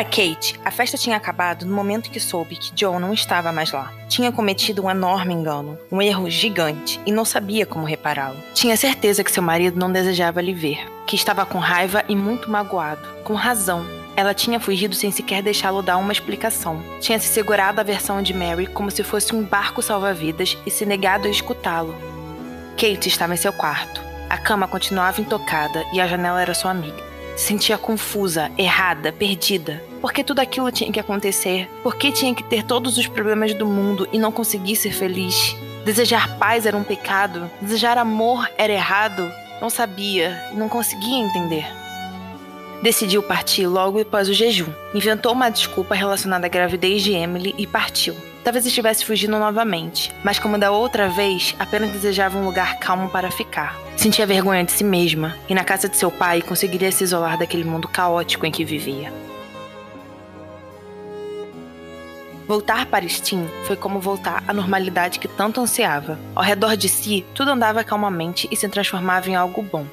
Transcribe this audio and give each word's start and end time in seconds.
Para 0.00 0.08
Kate, 0.08 0.58
a 0.64 0.70
festa 0.70 0.96
tinha 0.96 1.14
acabado 1.14 1.66
no 1.66 1.74
momento 1.74 2.10
que 2.10 2.18
soube 2.18 2.56
que 2.56 2.72
John 2.72 2.98
não 2.98 3.12
estava 3.12 3.52
mais 3.52 3.70
lá. 3.70 3.92
Tinha 4.08 4.32
cometido 4.32 4.82
um 4.82 4.90
enorme 4.90 5.34
engano, 5.34 5.78
um 5.92 6.00
erro 6.00 6.30
gigante, 6.30 6.98
e 7.04 7.12
não 7.12 7.22
sabia 7.22 7.66
como 7.66 7.84
repará-lo. 7.84 8.38
Tinha 8.54 8.78
certeza 8.78 9.22
que 9.22 9.30
seu 9.30 9.42
marido 9.42 9.78
não 9.78 9.92
desejava 9.92 10.40
lhe 10.40 10.54
ver, 10.54 10.78
que 11.06 11.14
estava 11.14 11.44
com 11.44 11.58
raiva 11.58 12.02
e 12.08 12.16
muito 12.16 12.50
magoado. 12.50 13.06
Com 13.24 13.34
razão, 13.34 13.84
ela 14.16 14.32
tinha 14.32 14.58
fugido 14.58 14.94
sem 14.94 15.10
sequer 15.10 15.42
deixá-lo 15.42 15.82
dar 15.82 15.98
uma 15.98 16.12
explicação. 16.12 16.82
Tinha 16.98 17.18
se 17.18 17.28
segurado 17.28 17.78
à 17.78 17.84
versão 17.84 18.22
de 18.22 18.32
Mary 18.32 18.68
como 18.68 18.90
se 18.90 19.02
fosse 19.02 19.34
um 19.34 19.42
barco 19.42 19.82
salva-vidas 19.82 20.56
e 20.64 20.70
se 20.70 20.86
negado 20.86 21.28
a 21.28 21.30
escutá-lo. 21.30 21.94
Kate 22.74 23.06
estava 23.06 23.34
em 23.34 23.36
seu 23.36 23.52
quarto. 23.52 24.00
A 24.30 24.38
cama 24.38 24.66
continuava 24.66 25.20
intocada 25.20 25.84
e 25.92 26.00
a 26.00 26.06
janela 26.06 26.40
era 26.40 26.54
sua 26.54 26.70
amiga 26.70 27.10
se 27.40 27.46
sentia 27.46 27.78
confusa, 27.78 28.50
errada, 28.58 29.10
perdida. 29.10 29.82
Por 30.00 30.12
que 30.14 30.24
tudo 30.24 30.40
aquilo 30.40 30.72
tinha 30.72 30.90
que 30.90 30.98
acontecer? 30.98 31.68
Por 31.82 31.94
que 31.94 32.10
tinha 32.10 32.34
que 32.34 32.42
ter 32.42 32.62
todos 32.62 32.96
os 32.96 33.06
problemas 33.06 33.52
do 33.52 33.66
mundo 33.66 34.08
e 34.10 34.18
não 34.18 34.32
conseguir 34.32 34.74
ser 34.76 34.92
feliz? 34.92 35.54
Desejar 35.84 36.38
paz 36.38 36.64
era 36.64 36.76
um 36.76 36.82
pecado? 36.82 37.50
Desejar 37.60 37.98
amor 37.98 38.48
era 38.56 38.72
errado? 38.72 39.30
Não 39.60 39.68
sabia 39.68 40.50
e 40.52 40.56
não 40.56 40.70
conseguia 40.70 41.18
entender. 41.18 41.66
Decidiu 42.82 43.22
partir 43.22 43.66
logo 43.66 44.00
após 44.00 44.26
o 44.30 44.32
jejum. 44.32 44.72
Inventou 44.94 45.32
uma 45.32 45.50
desculpa 45.50 45.94
relacionada 45.94 46.46
à 46.46 46.48
gravidez 46.48 47.02
de 47.02 47.12
Emily 47.12 47.54
e 47.58 47.66
partiu. 47.66 48.16
Talvez 48.42 48.64
estivesse 48.64 49.04
fugindo 49.04 49.38
novamente, 49.38 50.10
mas 50.24 50.38
como 50.38 50.56
da 50.56 50.70
outra 50.70 51.10
vez, 51.10 51.54
apenas 51.58 51.90
desejava 51.90 52.38
um 52.38 52.46
lugar 52.46 52.78
calmo 52.78 53.10
para 53.10 53.30
ficar. 53.30 53.78
Sentia 53.98 54.26
vergonha 54.26 54.64
de 54.64 54.72
si 54.72 54.82
mesma 54.82 55.36
e 55.46 55.54
na 55.54 55.62
casa 55.62 55.90
de 55.90 55.96
seu 55.98 56.10
pai 56.10 56.40
conseguiria 56.40 56.90
se 56.90 57.04
isolar 57.04 57.36
daquele 57.36 57.64
mundo 57.64 57.86
caótico 57.86 58.46
em 58.46 58.50
que 58.50 58.64
vivia. 58.64 59.12
Voltar 62.50 62.86
para 62.86 63.08
Steam 63.08 63.48
foi 63.64 63.76
como 63.76 64.00
voltar 64.00 64.42
à 64.48 64.52
normalidade 64.52 65.20
que 65.20 65.28
tanto 65.28 65.60
ansiava. 65.60 66.18
Ao 66.34 66.42
redor 66.42 66.76
de 66.76 66.88
si, 66.88 67.24
tudo 67.32 67.52
andava 67.52 67.84
calmamente 67.84 68.48
e 68.50 68.56
se 68.56 68.68
transformava 68.68 69.30
em 69.30 69.36
algo 69.36 69.62
bom. 69.62 69.86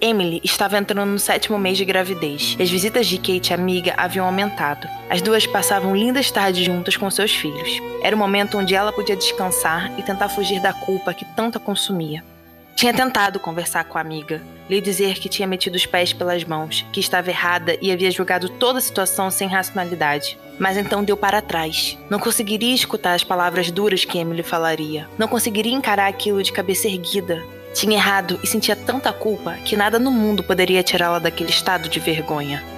Emily 0.00 0.40
estava 0.44 0.78
entrando 0.78 1.04
no 1.04 1.18
sétimo 1.18 1.58
mês 1.58 1.76
de 1.76 1.84
gravidez 1.84 2.54
e 2.56 2.62
as 2.62 2.70
visitas 2.70 3.08
de 3.08 3.18
Kate 3.18 3.52
amiga 3.52 3.92
haviam 3.96 4.24
aumentado. 4.24 4.86
As 5.10 5.20
duas 5.20 5.48
passavam 5.48 5.96
lindas 5.96 6.30
tardes 6.30 6.64
juntas 6.64 6.96
com 6.96 7.10
seus 7.10 7.34
filhos. 7.34 7.70
Era 8.00 8.14
o 8.14 8.18
momento 8.20 8.56
onde 8.56 8.72
ela 8.72 8.92
podia 8.92 9.16
descansar 9.16 9.90
e 9.98 10.02
tentar 10.04 10.28
fugir 10.28 10.62
da 10.62 10.72
culpa 10.72 11.12
que 11.12 11.24
tanto 11.34 11.58
a 11.58 11.60
consumia. 11.60 12.22
Tinha 12.76 12.94
tentado 12.94 13.40
conversar 13.40 13.82
com 13.82 13.98
a 13.98 14.00
amiga, 14.00 14.40
lhe 14.70 14.80
dizer 14.80 15.14
que 15.14 15.28
tinha 15.28 15.48
metido 15.48 15.74
os 15.74 15.86
pés 15.86 16.12
pelas 16.12 16.44
mãos, 16.44 16.86
que 16.92 17.00
estava 17.00 17.30
errada 17.30 17.76
e 17.82 17.90
havia 17.90 18.12
julgado 18.12 18.48
toda 18.48 18.78
a 18.78 18.82
situação 18.82 19.28
sem 19.28 19.48
racionalidade. 19.48 20.38
Mas 20.58 20.76
então 20.76 21.04
deu 21.04 21.16
para 21.16 21.42
trás. 21.42 21.98
Não 22.08 22.18
conseguiria 22.18 22.74
escutar 22.74 23.14
as 23.14 23.24
palavras 23.24 23.70
duras 23.70 24.04
que 24.04 24.18
Emily 24.18 24.42
falaria. 24.42 25.08
Não 25.18 25.28
conseguiria 25.28 25.74
encarar 25.74 26.08
aquilo 26.08 26.42
de 26.42 26.52
cabeça 26.52 26.88
erguida. 26.88 27.42
Tinha 27.74 27.96
errado 27.96 28.40
e 28.42 28.46
sentia 28.46 28.74
tanta 28.74 29.12
culpa 29.12 29.52
que 29.64 29.76
nada 29.76 29.98
no 29.98 30.10
mundo 30.10 30.42
poderia 30.42 30.82
tirá-la 30.82 31.18
daquele 31.18 31.50
estado 31.50 31.88
de 31.88 32.00
vergonha. 32.00 32.75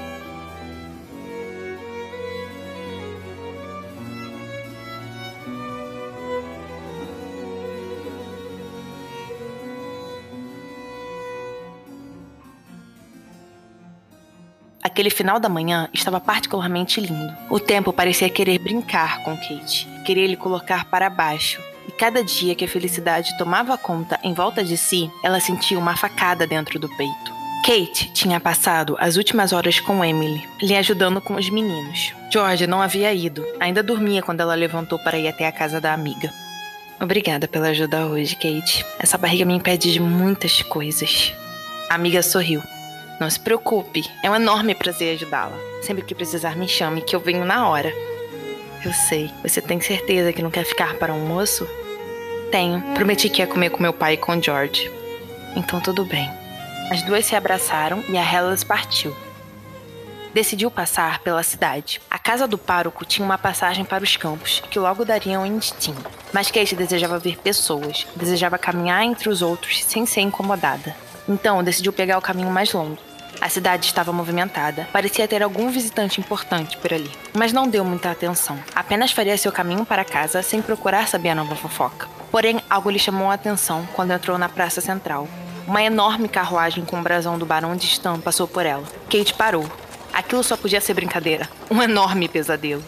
Aquele 14.99 15.11
final 15.11 15.39
da 15.39 15.49
manhã 15.49 15.89
estava 15.95 16.19
particularmente 16.19 17.01
lindo. 17.01 17.33
O 17.49 17.61
tempo 17.61 17.93
parecia 17.93 18.29
querer 18.29 18.59
brincar 18.59 19.23
com 19.23 19.37
Kate, 19.37 19.87
querer 20.05 20.27
lhe 20.27 20.37
colocar 20.37 20.87
para 20.87 21.09
baixo, 21.09 21.63
e 21.87 21.93
cada 21.93 22.25
dia 22.25 22.53
que 22.57 22.65
a 22.65 22.69
felicidade 22.69 23.39
tomava 23.39 23.79
conta 23.79 24.19
em 24.25 24.35
volta 24.35 24.65
de 24.65 24.77
si, 24.77 25.09
ela 25.23 25.39
sentia 25.39 25.79
uma 25.79 25.97
facada 25.97 26.49
dentro 26.49 26.81
do 26.81 26.89
peito. 26.97 27.33
Kate 27.65 28.13
tinha 28.13 28.41
passado 28.41 28.97
as 28.99 29.15
últimas 29.17 29.53
horas 29.53 29.79
com 29.79 30.05
Emily, 30.05 30.43
lhe 30.61 30.75
ajudando 30.75 31.21
com 31.21 31.37
os 31.37 31.49
meninos. 31.49 32.13
George 32.29 32.67
não 32.67 32.83
havia 32.83 33.15
ido, 33.15 33.47
ainda 33.61 33.85
dormia 33.85 34.21
quando 34.21 34.41
ela 34.41 34.57
levantou 34.57 34.99
para 34.99 35.17
ir 35.17 35.29
até 35.29 35.47
a 35.47 35.53
casa 35.53 35.81
da 35.81 35.95
amiga. 35.95 36.29
Obrigada 37.01 37.47
pela 37.47 37.69
ajuda 37.69 38.05
hoje, 38.07 38.35
Kate. 38.35 38.85
Essa 38.99 39.17
barriga 39.17 39.45
me 39.45 39.55
impede 39.55 39.93
de 39.93 40.01
muitas 40.01 40.61
coisas. 40.63 41.33
A 41.89 41.95
amiga 41.95 42.21
sorriu. 42.21 42.61
Não 43.21 43.29
se 43.29 43.41
preocupe, 43.41 44.09
é 44.23 44.31
um 44.31 44.37
enorme 44.37 44.75
prazer 44.75 45.15
ajudá-la. 45.15 45.57
Sempre 45.83 46.05
que 46.05 46.15
precisar, 46.15 46.57
me 46.57 46.69
chame, 46.69 47.03
que 47.03 47.17
eu 47.17 47.21
venho 47.21 47.45
na 47.45 47.69
hora. 47.69 47.93
Eu 48.85 48.93
sei. 48.93 49.31
Você 49.43 49.61
tem 49.61 49.81
certeza 49.81 50.33
que 50.33 50.43
não 50.43 50.51
quer 50.51 50.65
ficar 50.65 50.95
para 50.95 51.13
o 51.13 51.17
almoço? 51.17 51.69
Tenho. 52.53 52.81
Prometi 52.95 53.29
que 53.29 53.43
ia 53.43 53.47
comer 53.47 53.71
com 53.71 53.83
meu 53.83 53.93
pai 53.93 54.15
e 54.15 54.17
com 54.17 54.41
George. 54.41 54.91
Então 55.57 55.81
tudo 55.81 56.05
bem. 56.05 56.31
As 56.93 57.03
duas 57.03 57.27
se 57.27 57.35
abraçaram 57.35 58.05
e 58.09 58.17
a 58.17 58.23
Hellas 58.23 58.63
partiu. 58.63 59.15
Decidiu 60.33 60.71
passar 60.71 61.19
pela 61.19 61.43
cidade. 61.43 62.01
A 62.09 62.19
casa 62.19 62.47
do 62.47 62.57
pároco 62.57 63.05
tinha 63.05 63.25
uma 63.25 63.37
passagem 63.37 63.85
para 63.85 64.05
os 64.05 64.17
campos, 64.17 64.63
que 64.71 64.79
logo 64.79 65.05
dariam 65.05 65.45
em 65.45 65.61
Steam. 65.61 65.97
Mas 66.33 66.51
Kate 66.51 66.77
desejava 66.77 67.19
ver 67.19 67.37
pessoas, 67.39 68.07
desejava 68.15 68.59
caminhar 68.59 69.03
entre 69.03 69.29
os 69.29 69.43
outros 69.43 69.83
sem 69.85 70.07
ser 70.07 70.21
incomodada. 70.21 70.95
Então 71.29 71.65
decidiu 71.65 71.93
pegar 71.93 72.19
o 72.19 72.23
caminho 72.23 72.51
mais 72.51 72.73
longo. 72.73 73.08
A 73.41 73.49
cidade 73.49 73.87
estava 73.87 74.13
movimentada. 74.13 74.89
Parecia 74.93 75.29
ter 75.29 75.43
algum 75.43 75.71
visitante 75.71 76.21
importante 76.21 76.77
por 76.77 76.93
ali. 76.93 77.11
Mas 77.35 77.53
não 77.53 77.69
deu 77.69 77.85
muita 77.85 78.11
atenção. 78.11 78.59
Apenas 78.75 79.13
faria 79.13 79.39
seu 79.39 79.53
caminho 79.53 79.85
para 79.85 80.05
casa 80.05 80.43
sem 80.43 80.61
procurar 80.61 81.07
saber 81.07 81.31
a 81.31 81.35
nova 81.35 81.55
fofoca. 81.55 82.09
Porém, 82.31 82.61
algo 82.69 82.91
lhe 82.91 82.99
chamou 82.99 83.31
a 83.31 83.35
atenção 83.35 83.89
quando 83.95 84.13
entrou 84.13 84.37
na 84.37 84.49
praça 84.49 84.81
central. 84.81 85.29
Uma 85.67 85.83
enorme 85.83 86.29
carruagem 86.29 86.85
com 86.85 86.99
o 86.99 87.03
brasão 87.03 87.39
do 87.39 87.47
Barão 87.47 87.77
de 87.77 87.87
Stan 87.87 88.19
passou 88.19 88.49
por 88.49 88.67
ela. 88.67 88.85
Kate 89.11 89.35
parou. 89.35 89.71
Aquilo 90.13 90.43
só 90.43 90.57
podia 90.57 90.81
ser 90.81 90.95
brincadeira. 90.95 91.49
Um 91.71 91.83
enorme 91.83 92.29
pesadelo. 92.29 92.83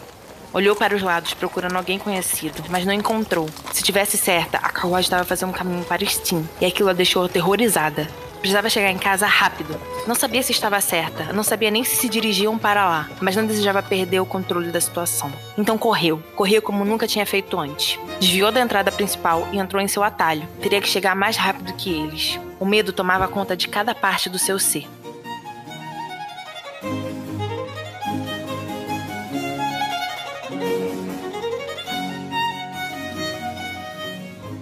Olhou 0.53 0.75
para 0.75 0.95
os 0.95 1.01
lados 1.01 1.33
procurando 1.33 1.77
alguém 1.77 1.97
conhecido, 1.97 2.61
mas 2.69 2.85
não 2.85 2.91
encontrou. 2.91 3.47
Se 3.71 3.81
tivesse 3.81 4.17
certa, 4.17 4.57
a 4.57 4.69
carruagem 4.69 5.05
estava 5.05 5.23
fazendo 5.23 5.49
um 5.49 5.53
caminho 5.53 5.85
para 5.85 6.05
Steam, 6.05 6.43
e 6.59 6.65
aquilo 6.65 6.89
a 6.89 6.93
deixou 6.93 7.23
aterrorizada. 7.23 8.05
Precisava 8.41 8.69
chegar 8.71 8.89
em 8.89 8.97
casa 8.97 9.27
rápido. 9.27 9.79
Não 10.07 10.15
sabia 10.15 10.41
se 10.41 10.51
estava 10.51 10.81
certa, 10.81 11.31
não 11.31 11.43
sabia 11.43 11.69
nem 11.69 11.83
se 11.83 11.95
se 11.95 12.09
dirigiam 12.09 12.57
para 12.57 12.89
lá, 12.89 13.09
mas 13.21 13.35
não 13.35 13.45
desejava 13.45 13.83
perder 13.83 14.19
o 14.19 14.25
controle 14.25 14.71
da 14.71 14.81
situação. 14.81 15.31
Então 15.55 15.77
correu, 15.77 16.21
correu 16.35 16.59
como 16.59 16.83
nunca 16.83 17.07
tinha 17.07 17.25
feito 17.25 17.59
antes. 17.59 17.99
Desviou 18.19 18.51
da 18.51 18.59
entrada 18.59 18.91
principal 18.91 19.47
e 19.51 19.59
entrou 19.59 19.79
em 19.79 19.87
seu 19.87 20.01
atalho. 20.01 20.47
Teria 20.59 20.81
que 20.81 20.89
chegar 20.89 21.15
mais 21.15 21.37
rápido 21.37 21.71
que 21.73 21.93
eles. 21.93 22.39
O 22.59 22.65
medo 22.65 22.91
tomava 22.91 23.27
conta 23.27 23.55
de 23.55 23.67
cada 23.67 23.93
parte 23.93 24.27
do 24.27 24.39
seu 24.39 24.57
ser. 24.57 24.87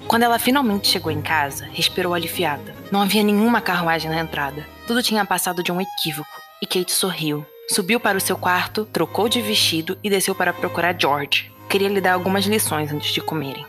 Quando 0.06 0.24
ela 0.24 0.40
finalmente 0.40 0.88
chegou 0.88 1.12
em 1.12 1.22
casa, 1.22 1.70
respirou 1.72 2.14
aliviada. 2.14 2.79
Não 2.92 3.02
havia 3.02 3.24
nenhuma 3.24 3.62
carruagem 3.62 4.10
na 4.10 4.20
entrada. 4.20 4.68
Tudo 4.88 5.04
tinha 5.04 5.24
passado 5.26 5.62
de 5.62 5.72
um 5.72 5.80
equívoco. 5.80 6.42
E 6.62 6.66
Kate 6.66 6.92
sorriu. 6.92 7.46
Subiu 7.70 8.00
para 8.00 8.18
o 8.18 8.22
seu 8.22 8.36
quarto, 8.36 8.86
trocou 8.86 9.30
de 9.30 9.42
vestido 9.42 9.98
e 10.04 10.10
desceu 10.10 10.34
para 10.34 10.52
procurar 10.52 11.00
George. 11.00 11.52
Queria 11.70 11.88
lhe 11.88 12.02
dar 12.02 12.14
algumas 12.14 12.46
lições 12.46 12.92
antes 12.92 13.14
de 13.14 13.22
comerem. 13.22 13.64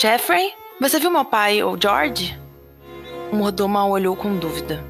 Jeffrey, 0.00 0.54
você 0.80 0.98
viu 0.98 1.10
meu 1.10 1.26
pai 1.26 1.62
ou 1.62 1.76
George? 1.78 2.38
O 3.30 3.36
mordomo 3.36 3.78
olhou 3.86 4.16
com 4.16 4.38
dúvida. 4.38 4.82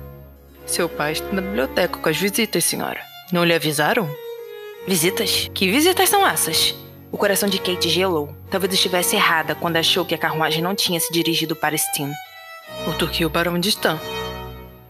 Seu 0.64 0.88
pai 0.88 1.12
está 1.12 1.32
na 1.32 1.42
biblioteca 1.42 1.98
com 1.98 2.08
as 2.08 2.16
visitas, 2.16 2.62
senhora. 2.62 3.00
Não 3.32 3.44
lhe 3.44 3.54
avisaram? 3.54 4.08
Visitas? 4.86 5.50
Que 5.52 5.68
visitas 5.68 6.08
são 6.08 6.24
essas? 6.24 6.74
O 7.10 7.18
coração 7.18 7.48
de 7.48 7.58
Kate 7.58 7.88
gelou. 7.88 8.32
Talvez 8.50 8.72
estivesse 8.72 9.16
errada 9.16 9.54
quando 9.54 9.78
achou 9.78 10.04
que 10.04 10.14
a 10.14 10.18
carruagem 10.18 10.62
não 10.62 10.74
tinha 10.74 11.00
se 11.00 11.12
dirigido 11.12 11.56
para 11.56 11.76
Steen. 11.76 12.12
O 12.86 12.92
Turquia 12.92 13.24
e 13.24 13.26
o 13.26 13.30
Barão 13.30 13.58
de 13.58 13.68
Stan. 13.68 13.98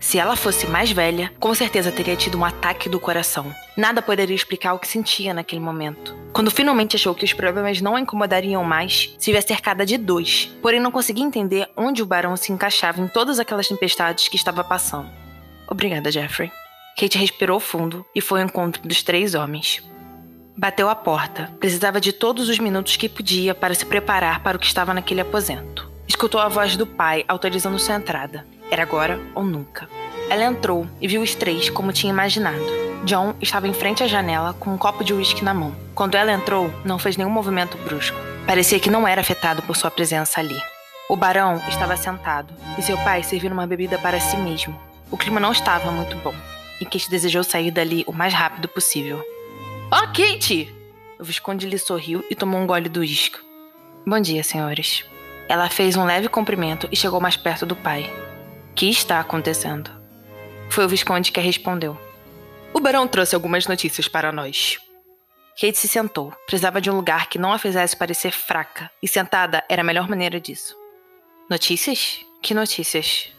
Se 0.00 0.18
ela 0.18 0.36
fosse 0.36 0.66
mais 0.66 0.92
velha, 0.92 1.32
com 1.40 1.52
certeza 1.54 1.90
teria 1.90 2.14
tido 2.14 2.38
um 2.38 2.44
ataque 2.44 2.88
do 2.88 3.00
coração. 3.00 3.52
Nada 3.76 4.00
poderia 4.00 4.36
explicar 4.36 4.74
o 4.74 4.78
que 4.78 4.86
sentia 4.86 5.34
naquele 5.34 5.60
momento. 5.60 6.16
Quando 6.32 6.50
finalmente 6.50 6.94
achou 6.94 7.14
que 7.14 7.24
os 7.24 7.32
problemas 7.32 7.80
não 7.80 7.96
a 7.96 8.00
incomodariam 8.00 8.62
mais, 8.62 9.14
se 9.18 9.32
via 9.32 9.42
cercada 9.42 9.84
de 9.84 9.98
dois, 9.98 10.46
porém 10.62 10.78
não 10.80 10.92
conseguia 10.92 11.24
entender 11.24 11.68
onde 11.76 12.02
o 12.02 12.06
barão 12.06 12.36
se 12.36 12.52
encaixava 12.52 13.00
em 13.00 13.08
todas 13.08 13.40
aquelas 13.40 13.66
tempestades 13.66 14.28
que 14.28 14.36
estava 14.36 14.62
passando. 14.62 15.10
Obrigada, 15.68 16.12
Jeffrey. 16.12 16.50
Kate 16.96 17.18
respirou 17.18 17.60
fundo 17.60 18.04
e 18.14 18.20
foi 18.20 18.40
ao 18.40 18.46
encontro 18.46 18.82
dos 18.86 19.02
três 19.02 19.34
homens. 19.34 19.82
Bateu 20.56 20.88
a 20.88 20.94
porta. 20.94 21.52
Precisava 21.60 22.00
de 22.00 22.12
todos 22.12 22.48
os 22.48 22.58
minutos 22.58 22.96
que 22.96 23.08
podia 23.08 23.54
para 23.54 23.74
se 23.74 23.86
preparar 23.86 24.42
para 24.42 24.56
o 24.56 24.60
que 24.60 24.66
estava 24.66 24.92
naquele 24.92 25.20
aposento. 25.20 25.87
Escutou 26.08 26.40
a 26.40 26.48
voz 26.48 26.74
do 26.76 26.86
pai 26.86 27.22
autorizando 27.28 27.78
sua 27.78 27.96
entrada. 27.96 28.46
Era 28.70 28.82
agora 28.82 29.20
ou 29.34 29.44
nunca. 29.44 29.88
Ela 30.30 30.44
entrou 30.44 30.86
e 31.00 31.06
viu 31.06 31.20
os 31.20 31.34
três 31.34 31.68
como 31.68 31.92
tinha 31.92 32.12
imaginado. 32.12 32.64
John 33.04 33.34
estava 33.40 33.68
em 33.68 33.74
frente 33.74 34.02
à 34.02 34.06
janela 34.06 34.54
com 34.54 34.70
um 34.70 34.78
copo 34.78 35.04
de 35.04 35.12
uísque 35.12 35.44
na 35.44 35.52
mão. 35.52 35.76
Quando 35.94 36.16
ela 36.16 36.32
entrou, 36.32 36.72
não 36.84 36.98
fez 36.98 37.16
nenhum 37.16 37.30
movimento 37.30 37.76
brusco. 37.78 38.16
Parecia 38.46 38.80
que 38.80 38.90
não 38.90 39.06
era 39.06 39.20
afetado 39.20 39.62
por 39.62 39.76
sua 39.76 39.90
presença 39.90 40.40
ali. 40.40 40.58
O 41.08 41.16
barão 41.16 41.62
estava 41.68 41.96
sentado 41.96 42.52
e 42.78 42.82
seu 42.82 42.96
pai 42.98 43.22
servindo 43.22 43.52
uma 43.52 43.66
bebida 43.66 43.98
para 43.98 44.18
si 44.18 44.36
mesmo. 44.38 44.78
O 45.10 45.16
clima 45.16 45.38
não 45.38 45.52
estava 45.52 45.90
muito 45.90 46.16
bom 46.16 46.34
e 46.80 46.84
Kate 46.84 47.10
desejou 47.10 47.44
sair 47.44 47.70
dali 47.70 48.04
o 48.06 48.12
mais 48.12 48.32
rápido 48.32 48.66
possível. 48.68 49.22
Oh, 49.90 50.06
Kate! 50.08 50.74
O 51.18 51.24
Visconde 51.24 51.66
lhe 51.66 51.78
sorriu 51.78 52.24
e 52.30 52.34
tomou 52.34 52.60
um 52.60 52.66
gole 52.66 52.88
do 52.88 53.00
uísque. 53.00 53.38
Bom 54.06 54.20
dia, 54.20 54.42
senhores. 54.44 55.04
Ela 55.48 55.68
fez 55.70 55.96
um 55.96 56.04
leve 56.04 56.28
cumprimento 56.28 56.88
e 56.92 56.96
chegou 56.96 57.20
mais 57.20 57.36
perto 57.36 57.64
do 57.64 57.74
pai 57.74 58.08
que 58.78 58.88
está 58.88 59.18
acontecendo? 59.18 59.90
Foi 60.70 60.84
o 60.84 60.88
Visconde 60.88 61.32
que 61.32 61.40
respondeu. 61.40 61.98
O 62.72 62.78
barão 62.78 63.08
trouxe 63.08 63.34
algumas 63.34 63.66
notícias 63.66 64.06
para 64.06 64.30
nós. 64.30 64.78
Kate 65.60 65.76
se 65.76 65.88
sentou. 65.88 66.32
Precisava 66.46 66.80
de 66.80 66.88
um 66.88 66.94
lugar 66.94 67.28
que 67.28 67.40
não 67.40 67.52
a 67.52 67.58
fizesse 67.58 67.96
parecer 67.96 68.30
fraca, 68.30 68.88
e 69.02 69.08
sentada 69.08 69.64
era 69.68 69.82
a 69.82 69.84
melhor 69.84 70.08
maneira 70.08 70.40
disso. 70.40 70.76
Notícias? 71.50 72.20
Que 72.40 72.54
notícias? 72.54 73.32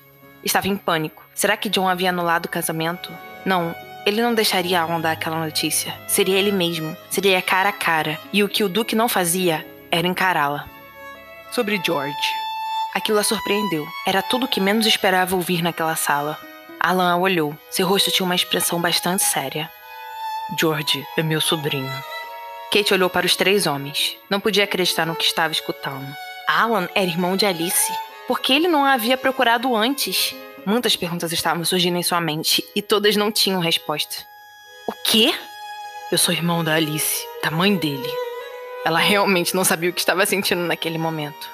Estava 0.44 0.68
em 0.68 0.76
pânico. 0.76 1.26
Será 1.34 1.56
que 1.56 1.70
John 1.70 1.88
havia 1.88 2.10
anulado 2.10 2.48
o 2.48 2.50
casamento? 2.50 3.10
Não, 3.46 3.74
ele 4.06 4.22
não 4.22 4.34
deixaria 4.36 4.82
Alan 4.82 5.00
dar 5.00 5.14
aquela 5.14 5.40
notícia. 5.40 5.98
Seria 6.06 6.38
ele 6.38 6.52
mesmo. 6.52 6.98
Seria 7.10 7.42
cara 7.42 7.70
a 7.70 7.74
cara. 7.74 8.20
E 8.34 8.44
o 8.44 8.50
que 8.50 8.66
o 8.66 8.68
Duque 8.68 8.94
não 8.94 9.08
fazia 9.08 9.66
era 9.90 10.06
encará-la. 10.06 10.68
Sobre 11.52 11.82
George. 11.84 12.16
Aquilo 12.94 13.18
a 13.18 13.24
surpreendeu. 13.24 13.88
Era 14.06 14.22
tudo 14.22 14.46
o 14.46 14.48
que 14.48 14.62
menos 14.62 14.86
esperava 14.86 15.36
ouvir 15.36 15.64
naquela 15.64 15.96
sala. 15.96 16.38
Alan 16.80 17.12
a 17.12 17.18
olhou. 17.18 17.58
Seu 17.72 17.88
rosto 17.88 18.12
tinha 18.12 18.26
uma 18.26 18.36
expressão 18.36 18.80
bastante 18.80 19.24
séria. 19.24 19.70
George 20.60 21.04
é 21.18 21.24
meu 21.24 21.42
sobrinho. 21.42 21.92
Kate 22.72 22.94
olhou 22.94 23.10
para 23.10 23.26
os 23.26 23.36
três 23.36 23.66
homens. 23.66 24.16
Não 24.30 24.40
podia 24.40 24.64
acreditar 24.64 25.08
no 25.08 25.16
que 25.16 25.24
estava 25.24 25.52
escutando. 25.52 26.06
Alan 26.48 26.88
era 26.94 27.08
irmão 27.08 27.36
de 27.36 27.48
Alice. 27.48 27.92
Por 28.28 28.40
que 28.40 28.54
ele 28.54 28.68
não 28.68 28.86
a 28.86 28.94
havia 28.94 29.18
procurado 29.18 29.76
antes? 29.76 30.36
Muitas 30.68 30.96
perguntas 30.96 31.32
estavam 31.32 31.66
surgindo 31.66 31.98
em 31.98 32.04
sua 32.04 32.22
mente 32.22 32.64
e 32.76 32.82
todas 32.82 33.16
não 33.16 33.32
tinham 33.32 33.60
resposta. 33.60 34.18
O 34.88 34.94
quê? 35.04 35.34
Eu 36.12 36.18
sou 36.18 36.34
irmão 36.34 36.64
da 36.64 36.76
Alice, 36.76 37.26
da 37.44 37.50
mãe 37.50 37.76
dele. 37.76 38.29
Ela 38.86 39.00
realmente 39.00 39.56
não 39.56 39.64
sabia 39.64 39.90
o 39.90 39.94
que 39.94 40.00
estava 40.00 40.26
sentindo 40.26 40.62
naquele 40.62 40.98
momento. 40.98 41.50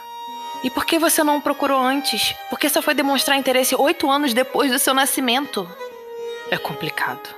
E 0.63 0.69
por 0.69 0.85
que 0.85 0.97
você 0.97 1.23
não 1.23 1.37
o 1.37 1.41
procurou 1.41 1.79
antes? 1.79 2.33
Porque 2.49 2.69
só 2.69 2.81
foi 2.81 2.93
demonstrar 2.93 3.37
interesse 3.37 3.75
oito 3.75 4.09
anos 4.09 4.33
depois 4.33 4.71
do 4.71 4.79
seu 4.79 4.93
nascimento. 4.93 5.69
É 6.49 6.57
complicado. 6.57 7.35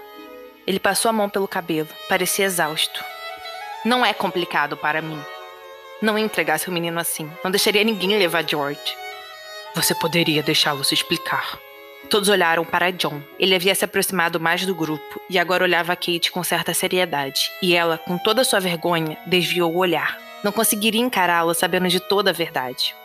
Ele 0.66 0.80
passou 0.80 1.10
a 1.10 1.14
mão 1.14 1.30
pelo 1.30 1.48
cabelo, 1.48 1.88
parecia 2.10 2.46
exausto. 2.46 3.04
Não 3.86 4.06
é 4.06 4.14
complicado 4.14 4.76
para 4.76 5.02
mim. 5.02 5.22
Não 6.02 6.18
entregar 6.18 6.60
seu 6.60 6.72
menino 6.72 7.00
assim. 7.00 7.32
Não 7.44 7.50
deixaria 7.50 7.84
ninguém 7.84 8.18
levar 8.18 8.48
George. 8.48 8.98
Você 9.74 9.96
poderia 9.96 10.44
deixá-lo 10.44 10.84
se 10.84 10.94
explicar. 10.94 11.58
Todos 12.10 12.30
olharam 12.30 12.64
para 12.64 12.92
John. 12.92 13.22
Ele 13.38 13.54
havia 13.54 13.76
se 13.76 13.84
aproximado 13.84 14.40
mais 14.40 14.66
do 14.66 14.74
grupo 14.74 15.22
e 15.30 15.38
agora 15.38 15.64
olhava 15.64 15.96
Kate 15.96 16.32
com 16.32 16.44
certa 16.44 16.74
seriedade. 16.74 17.52
E 17.62 17.76
ela, 17.76 17.98
com 17.98 18.18
toda 18.18 18.44
sua 18.44 18.60
vergonha, 18.60 19.18
desviou 19.26 19.74
o 19.74 19.78
olhar. 19.78 20.18
Não 20.44 20.52
conseguiria 20.52 21.02
encará-lo 21.02 21.54
sabendo 21.54 21.90
de 21.90 22.00
toda 22.00 22.30
a 22.30 22.34
verdade. 22.34 22.96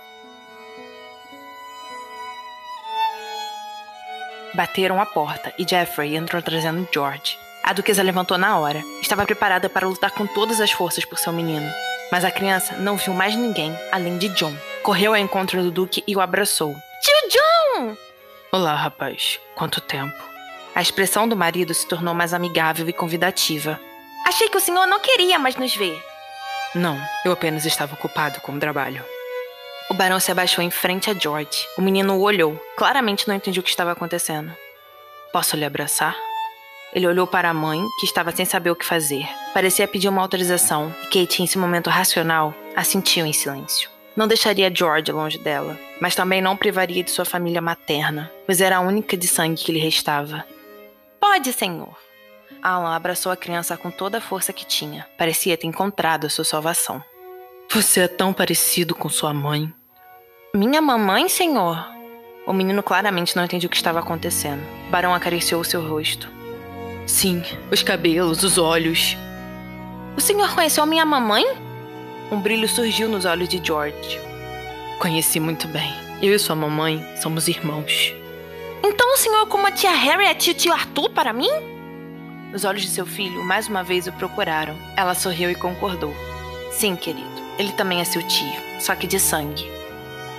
Bateram 4.54 5.00
a 5.00 5.06
porta 5.06 5.52
e 5.58 5.66
Jeffrey 5.68 6.14
entrou 6.14 6.42
trazendo 6.42 6.86
George. 6.92 7.38
A 7.64 7.72
duquesa 7.72 8.02
levantou 8.02 8.36
na 8.36 8.58
hora. 8.58 8.82
Estava 9.00 9.24
preparada 9.24 9.68
para 9.68 9.88
lutar 9.88 10.10
com 10.10 10.26
todas 10.26 10.60
as 10.60 10.70
forças 10.70 11.04
por 11.04 11.18
seu 11.18 11.32
menino. 11.32 11.68
Mas 12.10 12.24
a 12.24 12.30
criança 12.30 12.76
não 12.76 12.96
viu 12.96 13.14
mais 13.14 13.34
ninguém 13.34 13.74
além 13.90 14.18
de 14.18 14.28
John. 14.30 14.54
Correu 14.82 15.12
ao 15.12 15.18
encontro 15.18 15.62
do 15.62 15.70
duque 15.70 16.04
e 16.06 16.14
o 16.14 16.20
abraçou. 16.20 16.74
Tio 17.02 17.28
John! 17.30 18.11
Olá, 18.54 18.74
rapaz. 18.74 19.40
Quanto 19.54 19.80
tempo? 19.80 20.22
A 20.74 20.82
expressão 20.82 21.26
do 21.26 21.34
marido 21.34 21.72
se 21.72 21.88
tornou 21.88 22.12
mais 22.12 22.34
amigável 22.34 22.86
e 22.86 22.92
convidativa. 22.92 23.80
Achei 24.26 24.46
que 24.50 24.58
o 24.58 24.60
senhor 24.60 24.86
não 24.86 25.00
queria 25.00 25.38
mais 25.38 25.56
nos 25.56 25.74
ver. 25.74 25.98
Não, 26.74 27.00
eu 27.24 27.32
apenas 27.32 27.64
estava 27.64 27.94
ocupado 27.94 28.42
com 28.42 28.52
o 28.52 28.60
trabalho. 28.60 29.02
O 29.88 29.94
barão 29.94 30.20
se 30.20 30.30
abaixou 30.30 30.62
em 30.62 30.70
frente 30.70 31.08
a 31.08 31.14
George. 31.14 31.66
O 31.78 31.80
menino 31.80 32.14
o 32.14 32.20
olhou. 32.20 32.62
Claramente 32.76 33.26
não 33.26 33.34
entendia 33.34 33.60
o 33.60 33.62
que 33.62 33.70
estava 33.70 33.92
acontecendo. 33.92 34.54
Posso 35.32 35.56
lhe 35.56 35.64
abraçar? 35.64 36.14
Ele 36.92 37.06
olhou 37.06 37.26
para 37.26 37.48
a 37.48 37.54
mãe, 37.54 37.80
que 37.98 38.04
estava 38.04 38.32
sem 38.32 38.44
saber 38.44 38.70
o 38.70 38.76
que 38.76 38.84
fazer. 38.84 39.26
Parecia 39.54 39.88
pedir 39.88 40.10
uma 40.10 40.20
autorização, 40.20 40.94
e 41.04 41.06
Kate, 41.06 41.40
em 41.40 41.46
esse 41.46 41.56
momento 41.56 41.88
racional, 41.88 42.54
assentiu 42.76 43.24
em 43.24 43.32
silêncio. 43.32 43.88
Não 44.16 44.28
deixaria 44.28 44.72
George 44.74 45.10
longe 45.10 45.38
dela, 45.38 45.78
mas 46.00 46.14
também 46.14 46.42
não 46.42 46.56
privaria 46.56 47.02
de 47.02 47.10
sua 47.10 47.24
família 47.24 47.62
materna, 47.62 48.30
pois 48.44 48.60
era 48.60 48.76
a 48.76 48.80
única 48.80 49.16
de 49.16 49.26
sangue 49.26 49.62
que 49.62 49.72
lhe 49.72 49.78
restava. 49.78 50.44
Pode, 51.18 51.52
senhor. 51.52 51.96
Alan 52.62 52.94
abraçou 52.94 53.32
a 53.32 53.36
criança 53.36 53.76
com 53.76 53.90
toda 53.90 54.18
a 54.18 54.20
força 54.20 54.52
que 54.52 54.66
tinha. 54.66 55.06
Parecia 55.16 55.56
ter 55.56 55.66
encontrado 55.66 56.26
a 56.26 56.30
sua 56.30 56.44
salvação. 56.44 57.02
Você 57.70 58.00
é 58.00 58.08
tão 58.08 58.32
parecido 58.32 58.94
com 58.94 59.08
sua 59.08 59.32
mãe. 59.32 59.72
Minha 60.54 60.82
mamãe, 60.82 61.28
senhor? 61.28 61.82
O 62.46 62.52
menino 62.52 62.82
claramente 62.82 63.34
não 63.34 63.44
entendia 63.44 63.66
o 63.66 63.70
que 63.70 63.76
estava 63.76 64.00
acontecendo. 64.00 64.62
Barão 64.90 65.14
acariciou 65.14 65.64
seu 65.64 65.80
rosto. 65.80 66.28
Sim, 67.06 67.42
os 67.70 67.82
cabelos, 67.82 68.42
os 68.42 68.58
olhos. 68.58 69.16
O 70.16 70.20
senhor 70.20 70.54
conheceu 70.54 70.84
minha 70.84 71.06
mamãe? 71.06 71.44
Um 72.32 72.40
brilho 72.40 72.66
surgiu 72.66 73.10
nos 73.10 73.26
olhos 73.26 73.46
de 73.46 73.60
George. 73.62 74.18
Conheci 74.98 75.38
muito 75.38 75.68
bem. 75.68 75.92
Eu 76.22 76.34
e 76.34 76.38
sua 76.38 76.56
mamãe 76.56 77.06
somos 77.20 77.46
irmãos. 77.46 78.14
Então 78.82 79.12
o 79.12 79.16
senhor, 79.18 79.46
como 79.48 79.66
a 79.66 79.70
tia 79.70 79.90
Harry, 79.90 80.24
é 80.24 80.32
tio, 80.32 80.54
tio 80.54 80.72
Arthur 80.72 81.10
para 81.10 81.34
mim? 81.34 81.50
Os 82.54 82.64
olhos 82.64 82.80
de 82.80 82.88
seu 82.88 83.04
filho 83.04 83.44
mais 83.44 83.68
uma 83.68 83.84
vez 83.84 84.06
o 84.06 84.12
procuraram. 84.12 84.74
Ela 84.96 85.14
sorriu 85.14 85.50
e 85.50 85.54
concordou. 85.54 86.16
Sim, 86.70 86.96
querido. 86.96 87.28
Ele 87.58 87.72
também 87.72 88.00
é 88.00 88.04
seu 88.04 88.26
tio, 88.26 88.56
só 88.80 88.94
que 88.94 89.06
de 89.06 89.20
sangue. 89.20 89.70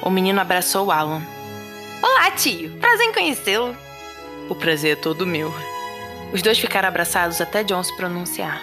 O 0.02 0.10
menino 0.10 0.42
abraçou 0.42 0.92
Alan. 0.92 1.22
Olá, 2.02 2.32
tio. 2.32 2.72
Prazer 2.80 3.06
em 3.06 3.14
conhecê-lo. 3.14 3.78
O 4.50 4.56
prazer 4.56 4.94
é 4.94 5.00
todo 5.00 5.28
meu. 5.28 5.54
Os 6.34 6.42
dois 6.42 6.58
ficaram 6.58 6.88
abraçados 6.88 7.40
até 7.40 7.64
John 7.64 7.84
se 7.84 7.96
pronunciar. 7.96 8.60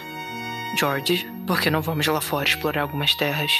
George, 0.76 1.30
por 1.50 1.60
que 1.60 1.68
não 1.68 1.82
vamos 1.82 2.06
lá 2.06 2.20
fora 2.20 2.48
explorar 2.48 2.82
algumas 2.82 3.12
terras? 3.16 3.50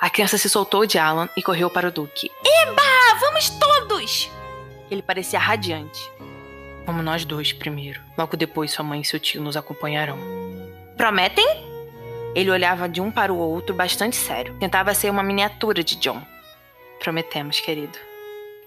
A 0.00 0.10
criança 0.10 0.36
se 0.36 0.50
soltou 0.50 0.84
de 0.84 0.98
Alan 0.98 1.28
e 1.36 1.42
correu 1.42 1.70
para 1.70 1.86
o 1.86 1.92
Duque. 1.92 2.32
Eba! 2.44 2.82
Vamos 3.20 3.48
todos! 3.48 4.28
Ele 4.90 5.02
parecia 5.02 5.38
radiante. 5.38 6.00
Vamos 6.84 7.04
nós 7.04 7.24
dois 7.24 7.52
primeiro. 7.52 8.00
Logo 8.18 8.36
depois 8.36 8.72
sua 8.72 8.84
mãe 8.84 9.02
e 9.02 9.04
seu 9.04 9.20
tio 9.20 9.40
nos 9.40 9.56
acompanharão. 9.56 10.18
Prometem? 10.96 11.46
Ele 12.34 12.50
olhava 12.50 12.88
de 12.88 13.00
um 13.00 13.08
para 13.08 13.32
o 13.32 13.38
outro 13.38 13.72
bastante 13.72 14.16
sério. 14.16 14.56
Tentava 14.58 14.92
ser 14.92 15.08
uma 15.08 15.22
miniatura 15.22 15.84
de 15.84 15.94
John. 15.94 16.20
Prometemos, 16.98 17.60
querido. 17.60 17.96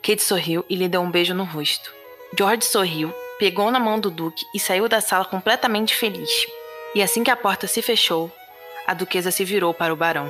Kate 0.01 0.23
sorriu 0.23 0.63
e 0.69 0.77
lhe 0.77 0.87
deu 0.87 1.01
um 1.01 1.11
beijo 1.11 1.33
no 1.33 1.43
rosto. 1.43 1.93
George 2.37 2.63
sorriu 2.63 3.13
pegou 3.37 3.71
na 3.71 3.79
mão 3.79 3.99
do 3.99 4.11
Duque 4.11 4.45
e 4.53 4.59
saiu 4.59 4.87
da 4.89 4.99
sala 4.99 5.25
completamente 5.25 5.95
feliz. 5.95 6.29
E 6.95 7.03
assim 7.03 7.23
que 7.23 7.29
a 7.29 7.35
porta 7.35 7.67
se 7.67 7.83
fechou, 7.83 8.31
a 8.87 8.95
duquesa 8.95 9.29
se 9.29 9.45
virou 9.45 9.73
para 9.73 9.93
o 9.93 9.95
barão. 9.95 10.27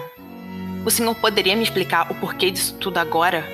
O 0.86 0.92
senhor 0.92 1.16
poderia 1.16 1.56
me 1.56 1.63
explicar 1.63 2.12
o 2.12 2.16
porquê 2.16 2.51
disso 2.51 2.75
tudo 2.78 2.98
agora? 2.98 3.48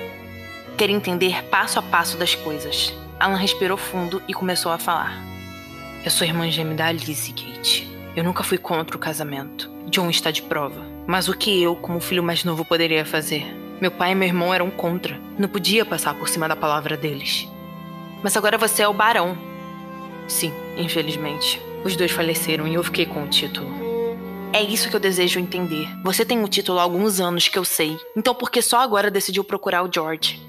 Quer 0.76 0.90
entender 0.90 1.44
passo 1.44 1.78
a 1.78 1.82
passo 1.82 2.16
das 2.16 2.34
coisas. 2.34 2.92
Alan 3.20 3.36
respirou 3.36 3.76
fundo 3.76 4.20
e 4.26 4.34
começou 4.34 4.72
a 4.72 4.78
falar. 4.78 5.22
Eu 6.04 6.10
sou 6.10 6.26
irmã 6.26 6.50
gêmea 6.50 6.74
da 6.74 6.86
Alice, 6.86 7.32
Kate. 7.32 7.88
Eu 8.16 8.24
nunca 8.24 8.42
fui 8.42 8.58
contra 8.58 8.96
o 8.96 9.00
casamento. 9.00 9.70
John 9.86 10.10
está 10.10 10.32
de 10.32 10.42
prova. 10.42 10.84
Mas 11.06 11.28
o 11.28 11.36
que 11.36 11.62
eu, 11.62 11.76
como 11.76 12.00
filho 12.00 12.22
mais 12.22 12.42
novo, 12.42 12.64
poderia 12.64 13.06
fazer? 13.06 13.44
Meu 13.80 13.90
pai 13.92 14.12
e 14.12 14.14
meu 14.16 14.26
irmão 14.26 14.52
eram 14.52 14.70
contra. 14.70 15.16
Não 15.38 15.48
podia 15.48 15.84
passar 15.84 16.14
por 16.14 16.28
cima 16.28 16.48
da 16.48 16.56
palavra 16.56 16.96
deles. 16.96 17.48
Mas 18.22 18.36
agora 18.36 18.58
você 18.58 18.82
é 18.82 18.88
o 18.88 18.92
barão. 18.92 19.38
Sim, 20.26 20.52
infelizmente. 20.76 21.60
Os 21.84 21.96
dois 21.96 22.10
faleceram 22.10 22.66
e 22.66 22.74
eu 22.74 22.82
fiquei 22.82 23.06
com 23.06 23.22
o 23.22 23.28
título. 23.28 23.86
É 24.52 24.62
isso 24.62 24.88
que 24.88 24.96
eu 24.96 25.00
desejo 25.00 25.38
entender. 25.38 25.88
Você 26.02 26.24
tem 26.24 26.42
o 26.42 26.48
título 26.48 26.78
há 26.78 26.82
alguns 26.82 27.20
anos 27.20 27.48
que 27.48 27.58
eu 27.58 27.64
sei. 27.64 27.96
Então 28.16 28.34
por 28.34 28.50
que 28.50 28.62
só 28.62 28.80
agora 28.80 29.10
decidiu 29.10 29.44
procurar 29.44 29.82
o 29.82 29.92
George? 29.92 30.40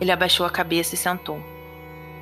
Ele 0.00 0.12
abaixou 0.12 0.46
a 0.46 0.50
cabeça 0.50 0.94
e 0.94 0.98
sentou. 0.98 1.42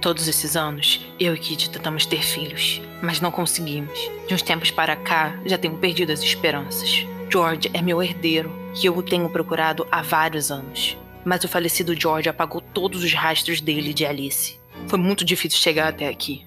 Todos 0.00 0.28
esses 0.28 0.56
anos, 0.56 1.04
eu 1.18 1.34
e 1.34 1.38
Kit 1.38 1.70
tentamos 1.70 2.04
ter 2.06 2.22
filhos, 2.22 2.80
mas 3.02 3.20
não 3.20 3.30
conseguimos. 3.30 3.98
De 4.26 4.34
uns 4.34 4.42
tempos 4.42 4.70
para 4.70 4.96
cá, 4.96 5.38
já 5.46 5.56
tenho 5.56 5.78
perdido 5.78 6.12
as 6.12 6.20
esperanças. 6.20 7.06
George 7.30 7.70
é 7.72 7.82
meu 7.82 8.02
herdeiro 8.02 8.52
e 8.80 8.86
eu 8.86 8.96
o 8.96 9.02
tenho 9.02 9.28
procurado 9.28 9.86
há 9.90 10.02
vários 10.02 10.50
anos. 10.50 10.96
Mas 11.24 11.42
o 11.42 11.48
falecido 11.48 11.98
George 11.98 12.28
apagou 12.28 12.60
todos 12.60 13.02
os 13.02 13.12
rastros 13.12 13.60
dele 13.60 13.94
de 13.94 14.04
Alice. 14.04 14.58
Foi 14.86 14.98
muito 14.98 15.24
difícil 15.24 15.58
chegar 15.58 15.88
até 15.88 16.06
aqui. 16.06 16.44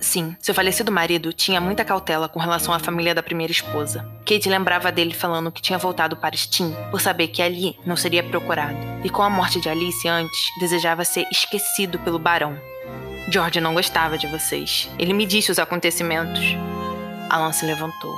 Sim, 0.00 0.36
seu 0.40 0.54
falecido 0.54 0.92
marido 0.92 1.32
tinha 1.32 1.60
muita 1.60 1.84
cautela 1.84 2.28
com 2.28 2.38
relação 2.38 2.72
à 2.72 2.78
família 2.78 3.14
da 3.14 3.22
primeira 3.22 3.52
esposa. 3.52 4.08
Kate 4.24 4.48
lembrava 4.48 4.92
dele 4.92 5.12
falando 5.12 5.50
que 5.50 5.60
tinha 5.60 5.78
voltado 5.78 6.16
para 6.16 6.36
Steam 6.36 6.72
por 6.90 7.00
saber 7.00 7.28
que 7.28 7.42
ali 7.42 7.76
não 7.84 7.96
seria 7.96 8.22
procurado, 8.22 8.78
e 9.02 9.10
com 9.10 9.22
a 9.22 9.30
morte 9.30 9.60
de 9.60 9.68
Alice 9.68 10.06
antes, 10.06 10.38
desejava 10.60 11.04
ser 11.04 11.26
esquecido 11.32 11.98
pelo 11.98 12.18
barão. 12.18 12.56
George 13.30 13.60
não 13.60 13.74
gostava 13.74 14.16
de 14.16 14.26
vocês. 14.26 14.88
Ele 14.98 15.12
me 15.12 15.26
disse 15.26 15.50
os 15.50 15.58
acontecimentos. 15.58 16.40
Alan 17.28 17.52
se 17.52 17.66
levantou. 17.66 18.14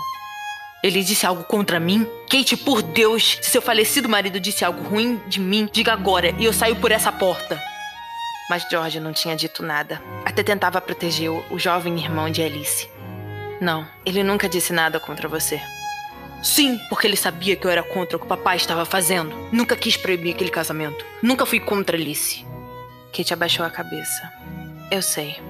Ele 0.82 1.02
disse 1.02 1.26
algo 1.26 1.44
contra 1.44 1.80
mim? 1.80 2.06
Kate, 2.28 2.56
por 2.56 2.80
Deus, 2.80 3.38
se 3.42 3.50
seu 3.50 3.60
falecido 3.60 4.08
marido 4.08 4.38
disse 4.38 4.64
algo 4.64 4.82
ruim 4.88 5.20
de 5.26 5.40
mim, 5.40 5.68
diga 5.70 5.92
agora 5.92 6.34
e 6.38 6.44
eu 6.44 6.52
saio 6.52 6.76
por 6.76 6.92
essa 6.92 7.10
porta. 7.10 7.60
Mas 8.50 8.66
George 8.68 8.98
não 8.98 9.12
tinha 9.12 9.36
dito 9.36 9.62
nada. 9.62 10.02
Até 10.24 10.42
tentava 10.42 10.80
proteger 10.80 11.30
o 11.30 11.56
jovem 11.56 11.96
irmão 12.00 12.28
de 12.28 12.42
Alice. 12.42 12.90
Não, 13.60 13.86
ele 14.04 14.24
nunca 14.24 14.48
disse 14.48 14.72
nada 14.72 14.98
contra 14.98 15.28
você. 15.28 15.62
Sim, 16.42 16.76
porque 16.88 17.06
ele 17.06 17.16
sabia 17.16 17.54
que 17.54 17.64
eu 17.64 17.70
era 17.70 17.84
contra 17.84 18.16
o 18.16 18.18
que 18.18 18.26
o 18.26 18.28
papai 18.28 18.56
estava 18.56 18.84
fazendo. 18.84 19.32
Nunca 19.52 19.76
quis 19.76 19.96
proibir 19.96 20.34
aquele 20.34 20.50
casamento. 20.50 21.06
Nunca 21.22 21.46
fui 21.46 21.60
contra 21.60 21.96
Alice. 21.96 22.44
Kate 23.16 23.32
abaixou 23.32 23.64
a 23.64 23.70
cabeça. 23.70 24.28
Eu 24.90 25.00
sei. 25.00 25.40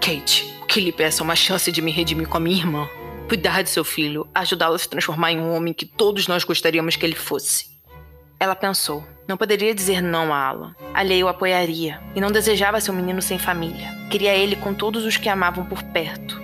Kate, 0.00 0.56
o 0.62 0.64
que 0.64 0.80
lhe 0.80 0.92
peço 0.92 1.20
é 1.20 1.24
uma 1.24 1.36
chance 1.36 1.70
de 1.70 1.82
me 1.82 1.92
redimir 1.92 2.28
com 2.28 2.38
a 2.38 2.40
minha 2.40 2.56
irmã. 2.56 2.88
Cuidar 3.28 3.60
de 3.60 3.68
seu 3.68 3.84
filho, 3.84 4.26
ajudá-lo 4.34 4.76
a 4.76 4.78
se 4.78 4.88
transformar 4.88 5.32
em 5.32 5.38
um 5.38 5.54
homem 5.54 5.74
que 5.74 5.84
todos 5.84 6.26
nós 6.26 6.44
gostaríamos 6.44 6.96
que 6.96 7.04
ele 7.04 7.14
fosse. 7.14 7.69
Ela 8.40 8.56
pensou. 8.56 9.04
Não 9.28 9.36
poderia 9.36 9.74
dizer 9.74 10.00
não 10.00 10.32
a 10.32 10.38
Alan. 10.38 10.74
Ali 10.94 11.22
o 11.22 11.28
apoiaria. 11.28 12.00
E 12.16 12.20
não 12.22 12.32
desejava 12.32 12.80
ser 12.80 12.90
um 12.90 12.94
menino 12.94 13.20
sem 13.20 13.38
família. 13.38 13.92
Queria 14.10 14.34
ele 14.34 14.56
com 14.56 14.72
todos 14.72 15.04
os 15.04 15.18
que 15.18 15.28
amavam 15.28 15.66
por 15.66 15.82
perto. 15.82 16.40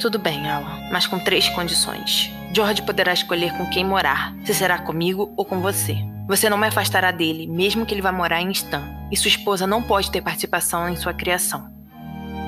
Tudo 0.00 0.18
bem, 0.18 0.50
Alan, 0.50 0.90
mas 0.90 1.06
com 1.06 1.20
três 1.20 1.48
condições. 1.50 2.32
George 2.52 2.82
poderá 2.82 3.12
escolher 3.12 3.56
com 3.56 3.70
quem 3.70 3.84
morar, 3.84 4.34
se 4.44 4.52
será 4.52 4.78
comigo 4.78 5.32
ou 5.36 5.44
com 5.44 5.60
você. 5.60 5.96
Você 6.26 6.50
não 6.50 6.58
me 6.58 6.66
afastará 6.66 7.12
dele, 7.12 7.46
mesmo 7.46 7.86
que 7.86 7.94
ele 7.94 8.02
vá 8.02 8.10
morar 8.10 8.40
em 8.40 8.50
Stan, 8.50 8.82
e 9.12 9.16
sua 9.16 9.28
esposa 9.28 9.66
não 9.66 9.82
pode 9.82 10.10
ter 10.10 10.22
participação 10.22 10.88
em 10.88 10.96
sua 10.96 11.14
criação. 11.14 11.70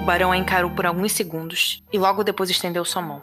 O 0.00 0.04
barão 0.04 0.32
a 0.32 0.36
encarou 0.36 0.70
por 0.70 0.86
alguns 0.86 1.12
segundos 1.12 1.84
e 1.92 1.98
logo 1.98 2.24
depois 2.24 2.50
estendeu 2.50 2.84
sua 2.84 3.02
mão. 3.02 3.22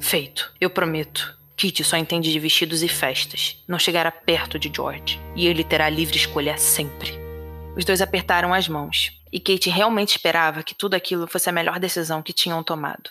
Feito, 0.00 0.52
eu 0.60 0.68
prometo. 0.68 1.38
Kitty 1.56 1.84
só 1.84 1.96
entende 1.96 2.32
de 2.32 2.38
vestidos 2.38 2.82
e 2.82 2.88
festas. 2.88 3.62
Não 3.66 3.78
chegará 3.78 4.10
perto 4.10 4.58
de 4.58 4.70
George. 4.74 5.20
E 5.36 5.46
ele 5.46 5.62
terá 5.62 5.88
livre 5.88 6.16
escolha 6.16 6.56
sempre. 6.56 7.12
Os 7.76 7.84
dois 7.84 8.00
apertaram 8.00 8.52
as 8.52 8.68
mãos. 8.68 9.12
E 9.32 9.40
Kate 9.40 9.70
realmente 9.70 10.10
esperava 10.10 10.62
que 10.62 10.74
tudo 10.74 10.94
aquilo 10.94 11.26
fosse 11.26 11.48
a 11.48 11.52
melhor 11.52 11.78
decisão 11.78 12.22
que 12.22 12.32
tinham 12.32 12.62
tomado. 12.62 13.10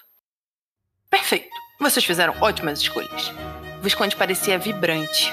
Perfeito. 1.09 1.49
Vocês 1.79 2.05
fizeram 2.05 2.35
ótimas 2.41 2.79
escolhas. 2.79 3.33
Visconde 3.81 4.15
parecia 4.15 4.57
vibrante. 4.57 5.31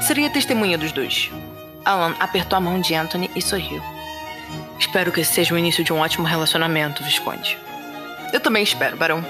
Seria 0.00 0.30
testemunha 0.30 0.78
dos 0.78 0.92
dois. 0.92 1.30
Alan 1.84 2.14
apertou 2.18 2.56
a 2.56 2.60
mão 2.60 2.80
de 2.80 2.94
Anthony 2.94 3.30
e 3.36 3.42
sorriu. 3.42 3.82
Espero 4.78 5.12
que 5.12 5.20
esse 5.20 5.34
seja 5.34 5.54
o 5.54 5.58
início 5.58 5.84
de 5.84 5.92
um 5.92 5.98
ótimo 5.98 6.26
relacionamento, 6.26 7.04
Visconde. 7.04 7.58
Eu 8.32 8.40
também 8.40 8.62
espero, 8.62 8.96
Barão. 8.96 9.24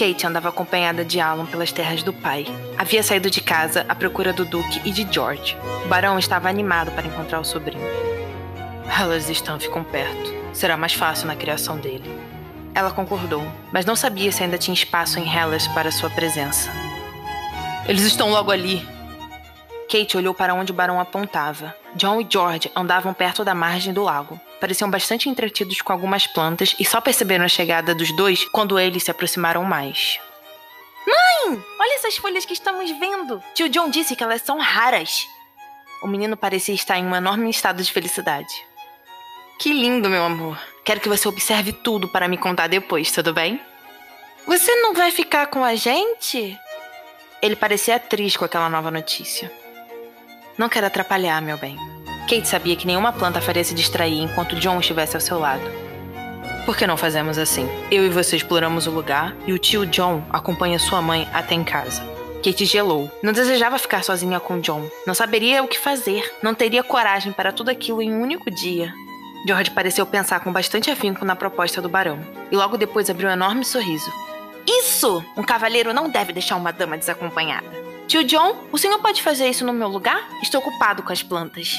Kate 0.00 0.26
andava 0.26 0.48
acompanhada 0.48 1.04
de 1.04 1.20
Alan 1.20 1.44
pelas 1.44 1.72
terras 1.72 2.02
do 2.02 2.10
pai. 2.10 2.46
Havia 2.78 3.02
saído 3.02 3.28
de 3.28 3.42
casa 3.42 3.84
à 3.86 3.94
procura 3.94 4.32
do 4.32 4.46
Duque 4.46 4.80
e 4.82 4.90
de 4.90 5.06
George. 5.12 5.54
O 5.84 5.88
barão 5.88 6.18
estava 6.18 6.48
animado 6.48 6.90
para 6.92 7.06
encontrar 7.06 7.38
o 7.38 7.44
sobrinho. 7.44 7.86
Elas 8.98 9.28
estão 9.28 9.60
ficam 9.60 9.84
perto. 9.84 10.32
Será 10.54 10.74
mais 10.74 10.94
fácil 10.94 11.26
na 11.26 11.36
criação 11.36 11.76
dele. 11.76 12.18
Ela 12.74 12.90
concordou, 12.90 13.44
mas 13.70 13.84
não 13.84 13.94
sabia 13.94 14.32
se 14.32 14.42
ainda 14.42 14.56
tinha 14.56 14.72
espaço 14.72 15.18
em 15.18 15.30
Hellas 15.30 15.68
para 15.68 15.92
sua 15.92 16.08
presença. 16.08 16.70
Eles 17.86 18.04
estão 18.04 18.30
logo 18.30 18.50
ali. 18.50 18.82
Kate 19.86 20.16
olhou 20.16 20.32
para 20.32 20.54
onde 20.54 20.72
o 20.72 20.74
barão 20.74 20.98
apontava. 20.98 21.76
John 21.94 22.22
e 22.22 22.26
George 22.26 22.72
andavam 22.74 23.12
perto 23.12 23.44
da 23.44 23.54
margem 23.54 23.92
do 23.92 24.02
lago 24.02 24.40
pareciam 24.60 24.90
bastante 24.90 25.28
entretidos 25.28 25.80
com 25.80 25.92
algumas 25.92 26.26
plantas 26.26 26.76
e 26.78 26.84
só 26.84 27.00
perceberam 27.00 27.44
a 27.44 27.48
chegada 27.48 27.94
dos 27.94 28.14
dois 28.14 28.44
quando 28.50 28.78
eles 28.78 29.02
se 29.02 29.10
aproximaram 29.10 29.64
mais. 29.64 30.20
Mãe! 31.06 31.64
Olha 31.80 31.94
essas 31.96 32.16
folhas 32.16 32.44
que 32.44 32.52
estamos 32.52 32.90
vendo! 32.90 33.42
Tio 33.54 33.68
John 33.68 33.88
disse 33.88 34.14
que 34.14 34.22
elas 34.22 34.42
são 34.42 34.58
raras. 34.58 35.26
O 36.02 36.06
menino 36.06 36.36
parecia 36.36 36.74
estar 36.74 36.98
em 36.98 37.06
um 37.06 37.16
enorme 37.16 37.50
estado 37.50 37.82
de 37.82 37.92
felicidade. 37.92 38.64
Que 39.58 39.72
lindo, 39.72 40.08
meu 40.08 40.24
amor. 40.24 40.58
Quero 40.84 41.00
que 41.00 41.08
você 41.08 41.28
observe 41.28 41.72
tudo 41.72 42.08
para 42.08 42.28
me 42.28 42.38
contar 42.38 42.66
depois, 42.66 43.12
tudo 43.12 43.34
bem? 43.34 43.60
Você 44.46 44.74
não 44.76 44.94
vai 44.94 45.10
ficar 45.10 45.46
com 45.48 45.62
a 45.62 45.74
gente? 45.74 46.58
Ele 47.42 47.56
parecia 47.56 47.98
triste 47.98 48.38
com 48.38 48.44
aquela 48.44 48.70
nova 48.70 48.90
notícia. 48.90 49.52
Não 50.56 50.68
quero 50.68 50.86
atrapalhar, 50.86 51.40
meu 51.40 51.58
bem. 51.58 51.76
Kate 52.30 52.46
sabia 52.46 52.76
que 52.76 52.86
nenhuma 52.86 53.12
planta 53.12 53.40
faria 53.40 53.64
se 53.64 53.74
distrair 53.74 54.22
enquanto 54.22 54.54
John 54.54 54.78
estivesse 54.78 55.16
ao 55.16 55.20
seu 55.20 55.36
lado. 55.36 55.64
Por 56.64 56.76
que 56.76 56.86
não 56.86 56.96
fazemos 56.96 57.36
assim? 57.38 57.68
Eu 57.90 58.06
e 58.06 58.08
você 58.08 58.36
exploramos 58.36 58.86
o 58.86 58.90
lugar 58.92 59.34
e 59.48 59.52
o 59.52 59.58
tio 59.58 59.84
John 59.84 60.22
acompanha 60.30 60.78
sua 60.78 61.02
mãe 61.02 61.28
até 61.32 61.56
em 61.56 61.64
casa. 61.64 62.00
Kate 62.36 62.64
gelou. 62.66 63.10
Não 63.20 63.32
desejava 63.32 63.78
ficar 63.78 64.04
sozinha 64.04 64.38
com 64.38 64.60
John. 64.60 64.88
Não 65.04 65.12
saberia 65.12 65.60
o 65.64 65.66
que 65.66 65.76
fazer. 65.76 66.22
Não 66.40 66.54
teria 66.54 66.84
coragem 66.84 67.32
para 67.32 67.50
tudo 67.50 67.68
aquilo 67.68 68.00
em 68.00 68.14
um 68.14 68.22
único 68.22 68.48
dia. 68.48 68.94
George 69.44 69.72
pareceu 69.72 70.06
pensar 70.06 70.38
com 70.38 70.52
bastante 70.52 70.88
afinco 70.88 71.24
na 71.24 71.34
proposta 71.34 71.82
do 71.82 71.88
barão. 71.88 72.20
E 72.48 72.54
logo 72.54 72.76
depois 72.76 73.10
abriu 73.10 73.28
um 73.28 73.32
enorme 73.32 73.64
sorriso. 73.64 74.10
Isso! 74.64 75.24
Um 75.36 75.42
cavalheiro 75.42 75.92
não 75.92 76.08
deve 76.08 76.32
deixar 76.32 76.54
uma 76.54 76.72
dama 76.72 76.96
desacompanhada. 76.96 77.66
Tio 78.06 78.22
John, 78.22 78.54
o 78.70 78.78
senhor 78.78 79.00
pode 79.00 79.20
fazer 79.20 79.48
isso 79.48 79.66
no 79.66 79.72
meu 79.72 79.88
lugar? 79.88 80.28
Estou 80.40 80.60
ocupado 80.60 81.02
com 81.02 81.12
as 81.12 81.24
plantas. 81.24 81.76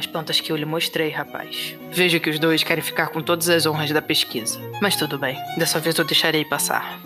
As 0.00 0.06
plantas 0.06 0.40
que 0.40 0.50
eu 0.50 0.56
lhe 0.56 0.64
mostrei, 0.64 1.10
rapaz. 1.10 1.76
Vejo 1.90 2.18
que 2.20 2.30
os 2.30 2.38
dois 2.38 2.64
querem 2.64 2.82
ficar 2.82 3.08
com 3.08 3.20
todas 3.20 3.50
as 3.50 3.66
honras 3.66 3.90
da 3.90 4.00
pesquisa. 4.00 4.58
Mas 4.80 4.96
tudo 4.96 5.18
bem, 5.18 5.36
dessa 5.58 5.78
vez 5.78 5.94
eu 5.98 6.06
deixarei 6.06 6.42
passar. 6.42 6.98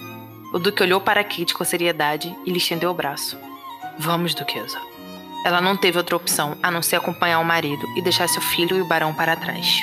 O 0.52 0.60
Duque 0.60 0.80
olhou 0.80 1.00
para 1.00 1.24
Kate 1.24 1.54
com 1.54 1.64
seriedade 1.64 2.32
e 2.46 2.52
lhe 2.52 2.58
estendeu 2.58 2.92
o 2.92 2.94
braço. 2.94 3.36
Vamos, 3.98 4.32
Duquesa. 4.32 4.78
Ela 5.44 5.60
não 5.60 5.76
teve 5.76 5.98
outra 5.98 6.14
opção 6.14 6.56
a 6.62 6.70
não 6.70 6.82
ser 6.82 6.94
acompanhar 6.94 7.40
o 7.40 7.44
marido 7.44 7.84
e 7.96 8.00
deixar 8.00 8.28
seu 8.28 8.40
filho 8.40 8.76
e 8.76 8.82
o 8.82 8.86
barão 8.86 9.12
para 9.12 9.34
trás. 9.34 9.82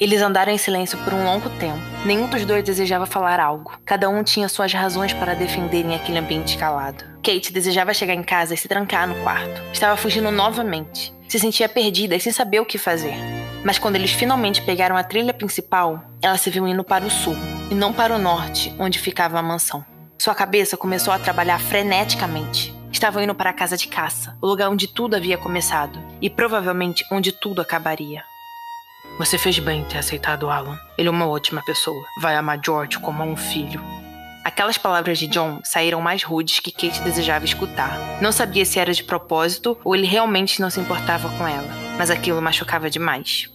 Eles 0.00 0.22
andaram 0.22 0.50
em 0.50 0.56
silêncio 0.56 0.96
por 1.04 1.12
um 1.12 1.24
longo 1.24 1.50
tempo. 1.50 1.78
Nenhum 2.06 2.26
dos 2.26 2.46
dois 2.46 2.64
desejava 2.64 3.04
falar 3.04 3.38
algo. 3.38 3.78
Cada 3.84 4.08
um 4.08 4.24
tinha 4.24 4.48
suas 4.48 4.72
razões 4.72 5.12
para 5.12 5.34
defenderem 5.34 5.94
aquele 5.94 6.18
ambiente 6.18 6.56
calado. 6.56 7.04
Kate 7.22 7.52
desejava 7.52 7.92
chegar 7.92 8.14
em 8.14 8.22
casa 8.22 8.54
e 8.54 8.56
se 8.56 8.66
trancar 8.66 9.06
no 9.06 9.14
quarto. 9.22 9.60
Estava 9.70 9.98
fugindo 9.98 10.30
novamente. 10.30 11.12
Se 11.28 11.38
sentia 11.38 11.68
perdida 11.68 12.16
e 12.16 12.20
sem 12.20 12.32
saber 12.32 12.60
o 12.60 12.64
que 12.64 12.78
fazer. 12.78 13.14
Mas 13.62 13.78
quando 13.78 13.96
eles 13.96 14.10
finalmente 14.10 14.62
pegaram 14.62 14.96
a 14.96 15.04
trilha 15.04 15.34
principal, 15.34 16.02
ela 16.22 16.38
se 16.38 16.48
viu 16.48 16.66
indo 16.66 16.82
para 16.82 17.04
o 17.04 17.10
sul 17.10 17.36
e 17.70 17.74
não 17.74 17.92
para 17.92 18.14
o 18.14 18.18
norte, 18.18 18.74
onde 18.78 18.98
ficava 18.98 19.38
a 19.38 19.42
mansão. 19.42 19.84
Sua 20.18 20.34
cabeça 20.34 20.78
começou 20.78 21.12
a 21.12 21.18
trabalhar 21.18 21.60
freneticamente. 21.60 22.74
Estavam 22.90 23.22
indo 23.22 23.34
para 23.34 23.50
a 23.50 23.54
casa 23.54 23.76
de 23.76 23.86
caça, 23.86 24.34
o 24.40 24.46
lugar 24.46 24.70
onde 24.70 24.88
tudo 24.88 25.14
havia 25.14 25.36
começado 25.36 25.98
e 26.22 26.30
provavelmente 26.30 27.04
onde 27.12 27.32
tudo 27.32 27.60
acabaria. 27.60 28.29
Você 29.18 29.36
fez 29.36 29.58
bem 29.58 29.80
em 29.80 29.84
ter 29.84 29.98
aceitado 29.98 30.50
Alan. 30.50 30.78
Ele 30.96 31.08
é 31.08 31.10
uma 31.10 31.28
ótima 31.28 31.62
pessoa. 31.62 32.04
Vai 32.20 32.36
amar 32.36 32.60
George 32.64 32.98
como 32.98 33.22
a 33.22 33.26
um 33.26 33.36
filho. 33.36 33.82
Aquelas 34.42 34.78
palavras 34.78 35.18
de 35.18 35.26
John 35.26 35.60
saíram 35.62 36.00
mais 36.00 36.22
rudes 36.22 36.60
que 36.60 36.72
Kate 36.72 37.02
desejava 37.02 37.44
escutar. 37.44 37.98
Não 38.22 38.32
sabia 38.32 38.64
se 38.64 38.78
era 38.78 38.92
de 38.92 39.04
propósito 39.04 39.78
ou 39.84 39.94
ele 39.94 40.06
realmente 40.06 40.60
não 40.60 40.70
se 40.70 40.80
importava 40.80 41.28
com 41.36 41.46
ela, 41.46 41.68
mas 41.98 42.10
aquilo 42.10 42.40
machucava 42.40 42.88
demais. 42.88 43.50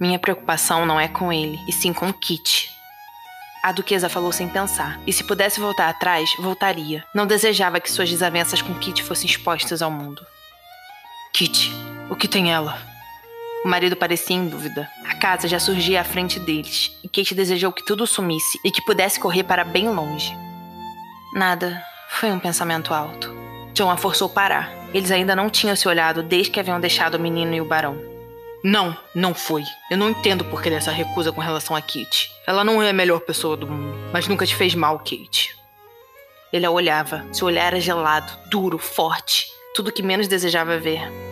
Minha 0.00 0.18
preocupação 0.18 0.86
não 0.86 0.98
é 0.98 1.08
com 1.08 1.32
ele, 1.32 1.58
e 1.68 1.72
sim 1.72 1.92
com 1.92 2.10
Kit. 2.12 2.70
A 3.62 3.72
duquesa 3.72 4.08
falou 4.08 4.32
sem 4.32 4.48
pensar, 4.48 4.98
e 5.06 5.12
se 5.12 5.24
pudesse 5.24 5.58
voltar 5.60 5.88
atrás, 5.88 6.30
voltaria. 6.38 7.04
Não 7.12 7.26
desejava 7.26 7.80
que 7.80 7.90
suas 7.90 8.08
desavenças 8.08 8.62
com 8.62 8.72
Kit 8.74 9.02
fossem 9.02 9.28
expostas 9.28 9.82
ao 9.82 9.90
mundo. 9.90 10.24
Kit, 11.34 11.70
o 12.08 12.16
que 12.16 12.28
tem 12.28 12.52
ela? 12.52 12.87
O 13.68 13.70
marido 13.70 13.94
parecia 13.94 14.34
em 14.34 14.48
dúvida. 14.48 14.88
A 15.04 15.14
casa 15.16 15.46
já 15.46 15.60
surgia 15.60 16.00
à 16.00 16.04
frente 16.04 16.40
deles, 16.40 16.98
e 17.04 17.06
Kate 17.06 17.34
desejou 17.34 17.70
que 17.70 17.84
tudo 17.84 18.06
sumisse 18.06 18.58
e 18.64 18.70
que 18.70 18.80
pudesse 18.80 19.20
correr 19.20 19.44
para 19.44 19.62
bem 19.62 19.90
longe. 19.90 20.34
Nada. 21.34 21.84
Foi 22.08 22.32
um 22.32 22.38
pensamento 22.38 22.94
alto. 22.94 23.30
John 23.74 23.90
a 23.90 23.98
forçou 23.98 24.26
parar. 24.26 24.72
Eles 24.94 25.10
ainda 25.10 25.36
não 25.36 25.50
tinham 25.50 25.76
se 25.76 25.86
olhado 25.86 26.22
desde 26.22 26.50
que 26.50 26.58
haviam 26.58 26.80
deixado 26.80 27.16
o 27.16 27.20
menino 27.20 27.54
e 27.54 27.60
o 27.60 27.66
barão. 27.66 27.98
Não, 28.64 28.96
não 29.14 29.34
foi. 29.34 29.64
Eu 29.90 29.98
não 29.98 30.08
entendo 30.08 30.46
por 30.46 30.62
que 30.62 30.70
dessa 30.70 30.90
recusa 30.90 31.30
com 31.30 31.42
relação 31.42 31.76
a 31.76 31.82
Kate. 31.82 32.30
Ela 32.46 32.64
não 32.64 32.82
é 32.82 32.88
a 32.88 32.94
melhor 32.94 33.20
pessoa 33.20 33.54
do 33.54 33.66
mundo, 33.66 33.98
mas 34.10 34.26
nunca 34.26 34.46
te 34.46 34.56
fez 34.56 34.74
mal, 34.74 34.98
Kate. 35.00 35.54
Ele 36.50 36.64
a 36.64 36.70
olhava. 36.70 37.22
Seu 37.34 37.46
olhar 37.46 37.66
era 37.66 37.80
gelado, 37.80 38.32
duro, 38.48 38.78
forte. 38.78 39.46
Tudo 39.74 39.92
que 39.92 40.02
menos 40.02 40.26
desejava 40.26 40.78
ver. 40.78 41.27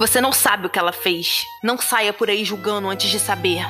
Você 0.00 0.18
não 0.18 0.32
sabe 0.32 0.64
o 0.64 0.70
que 0.70 0.78
ela 0.78 0.92
fez. 0.94 1.44
Não 1.62 1.76
saia 1.76 2.10
por 2.10 2.30
aí 2.30 2.42
julgando 2.42 2.88
antes 2.88 3.10
de 3.10 3.20
saber. 3.20 3.62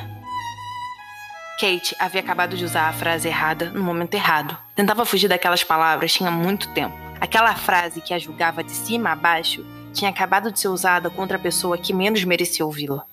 Kate 1.59 1.93
havia 1.99 2.21
acabado 2.21 2.55
de 2.55 2.63
usar 2.63 2.87
a 2.87 2.93
frase 2.93 3.27
errada 3.27 3.69
no 3.71 3.83
momento 3.83 4.13
errado. 4.13 4.57
Tentava 4.73 5.05
fugir 5.05 5.27
daquelas 5.27 5.61
palavras 5.61 6.13
tinha 6.13 6.31
muito 6.31 6.69
tempo. 6.69 6.95
Aquela 7.19 7.53
frase 7.53 7.99
que 7.99 8.13
a 8.13 8.17
julgava 8.17 8.63
de 8.63 8.71
cima 8.71 9.11
a 9.11 9.15
baixo 9.15 9.65
tinha 9.93 10.09
acabado 10.09 10.53
de 10.53 10.57
ser 10.57 10.69
usada 10.69 11.09
contra 11.09 11.35
a 11.35 11.39
pessoa 11.39 11.77
que 11.77 11.91
menos 11.91 12.23
merecia 12.23 12.65
ouvi-la. 12.65 13.03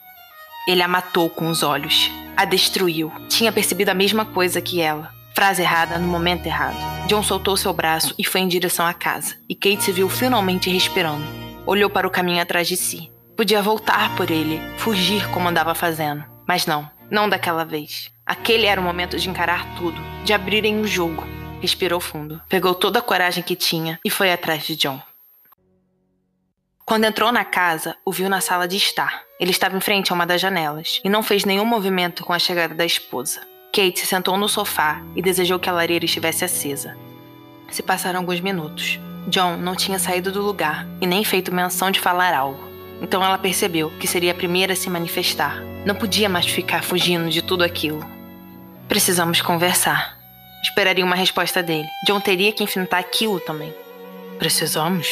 Ele 0.68 0.80
a 0.84 0.86
matou 0.86 1.28
com 1.28 1.48
os 1.48 1.64
olhos. 1.64 2.12
A 2.36 2.44
destruiu. 2.44 3.10
Tinha 3.28 3.50
percebido 3.50 3.90
a 3.90 3.94
mesma 3.94 4.26
coisa 4.26 4.60
que 4.60 4.80
ela. 4.80 5.12
Frase 5.34 5.60
errada 5.60 5.98
no 5.98 6.06
momento 6.06 6.46
errado. 6.46 6.76
John 7.08 7.24
soltou 7.24 7.56
seu 7.56 7.72
braço 7.72 8.14
e 8.16 8.22
foi 8.22 8.42
em 8.42 8.48
direção 8.48 8.86
à 8.86 8.94
casa. 8.94 9.34
E 9.48 9.56
Kate 9.56 9.82
se 9.82 9.90
viu 9.90 10.08
finalmente 10.08 10.70
respirando 10.70 11.47
olhou 11.68 11.90
para 11.90 12.08
o 12.08 12.10
caminho 12.10 12.40
atrás 12.40 12.66
de 12.66 12.78
si. 12.78 13.12
Podia 13.36 13.60
voltar 13.60 14.16
por 14.16 14.30
ele, 14.30 14.58
fugir 14.78 15.28
como 15.30 15.48
andava 15.48 15.74
fazendo. 15.74 16.24
Mas 16.46 16.64
não, 16.64 16.90
não 17.10 17.28
daquela 17.28 17.62
vez. 17.62 18.10
Aquele 18.24 18.64
era 18.64 18.80
o 18.80 18.84
momento 18.84 19.18
de 19.18 19.28
encarar 19.28 19.76
tudo, 19.76 20.00
de 20.24 20.32
abrirem 20.32 20.80
o 20.80 20.86
jogo. 20.86 21.22
Respirou 21.60 22.00
fundo, 22.00 22.40
pegou 22.48 22.74
toda 22.74 23.00
a 23.00 23.02
coragem 23.02 23.42
que 23.42 23.54
tinha 23.54 24.00
e 24.02 24.08
foi 24.08 24.32
atrás 24.32 24.64
de 24.64 24.76
John. 24.76 24.98
Quando 26.86 27.04
entrou 27.04 27.30
na 27.30 27.44
casa, 27.44 27.94
o 28.02 28.10
viu 28.10 28.30
na 28.30 28.40
sala 28.40 28.66
de 28.66 28.78
estar. 28.78 29.22
Ele 29.38 29.50
estava 29.50 29.76
em 29.76 29.80
frente 29.80 30.10
a 30.10 30.14
uma 30.14 30.24
das 30.24 30.40
janelas 30.40 31.02
e 31.04 31.10
não 31.10 31.22
fez 31.22 31.44
nenhum 31.44 31.66
movimento 31.66 32.24
com 32.24 32.32
a 32.32 32.38
chegada 32.38 32.74
da 32.74 32.86
esposa. 32.86 33.42
Kate 33.74 34.00
se 34.00 34.06
sentou 34.06 34.38
no 34.38 34.48
sofá 34.48 35.02
e 35.14 35.20
desejou 35.20 35.58
que 35.58 35.68
a 35.68 35.72
lareira 35.72 36.06
estivesse 36.06 36.46
acesa. 36.46 36.96
Se 37.70 37.82
passaram 37.82 38.20
alguns 38.20 38.40
minutos. 38.40 38.98
John 39.28 39.58
não 39.58 39.76
tinha 39.76 39.98
saído 39.98 40.32
do 40.32 40.40
lugar 40.40 40.86
e 41.00 41.06
nem 41.06 41.22
feito 41.22 41.54
menção 41.54 41.90
de 41.90 42.00
falar 42.00 42.32
algo. 42.32 42.66
Então 43.00 43.22
ela 43.22 43.36
percebeu 43.36 43.90
que 44.00 44.06
seria 44.06 44.32
a 44.32 44.34
primeira 44.34 44.72
a 44.72 44.76
se 44.76 44.88
manifestar. 44.88 45.62
Não 45.84 45.94
podia 45.94 46.28
mais 46.28 46.46
ficar 46.46 46.82
fugindo 46.82 47.28
de 47.28 47.42
tudo 47.42 47.62
aquilo. 47.62 48.04
Precisamos 48.88 49.42
conversar. 49.42 50.16
Esperaria 50.62 51.04
uma 51.04 51.14
resposta 51.14 51.62
dele. 51.62 51.86
John 52.06 52.20
teria 52.20 52.52
que 52.52 52.64
enfrentar 52.64 52.98
aquilo 52.98 53.38
também. 53.38 53.72
Precisamos? 54.38 55.06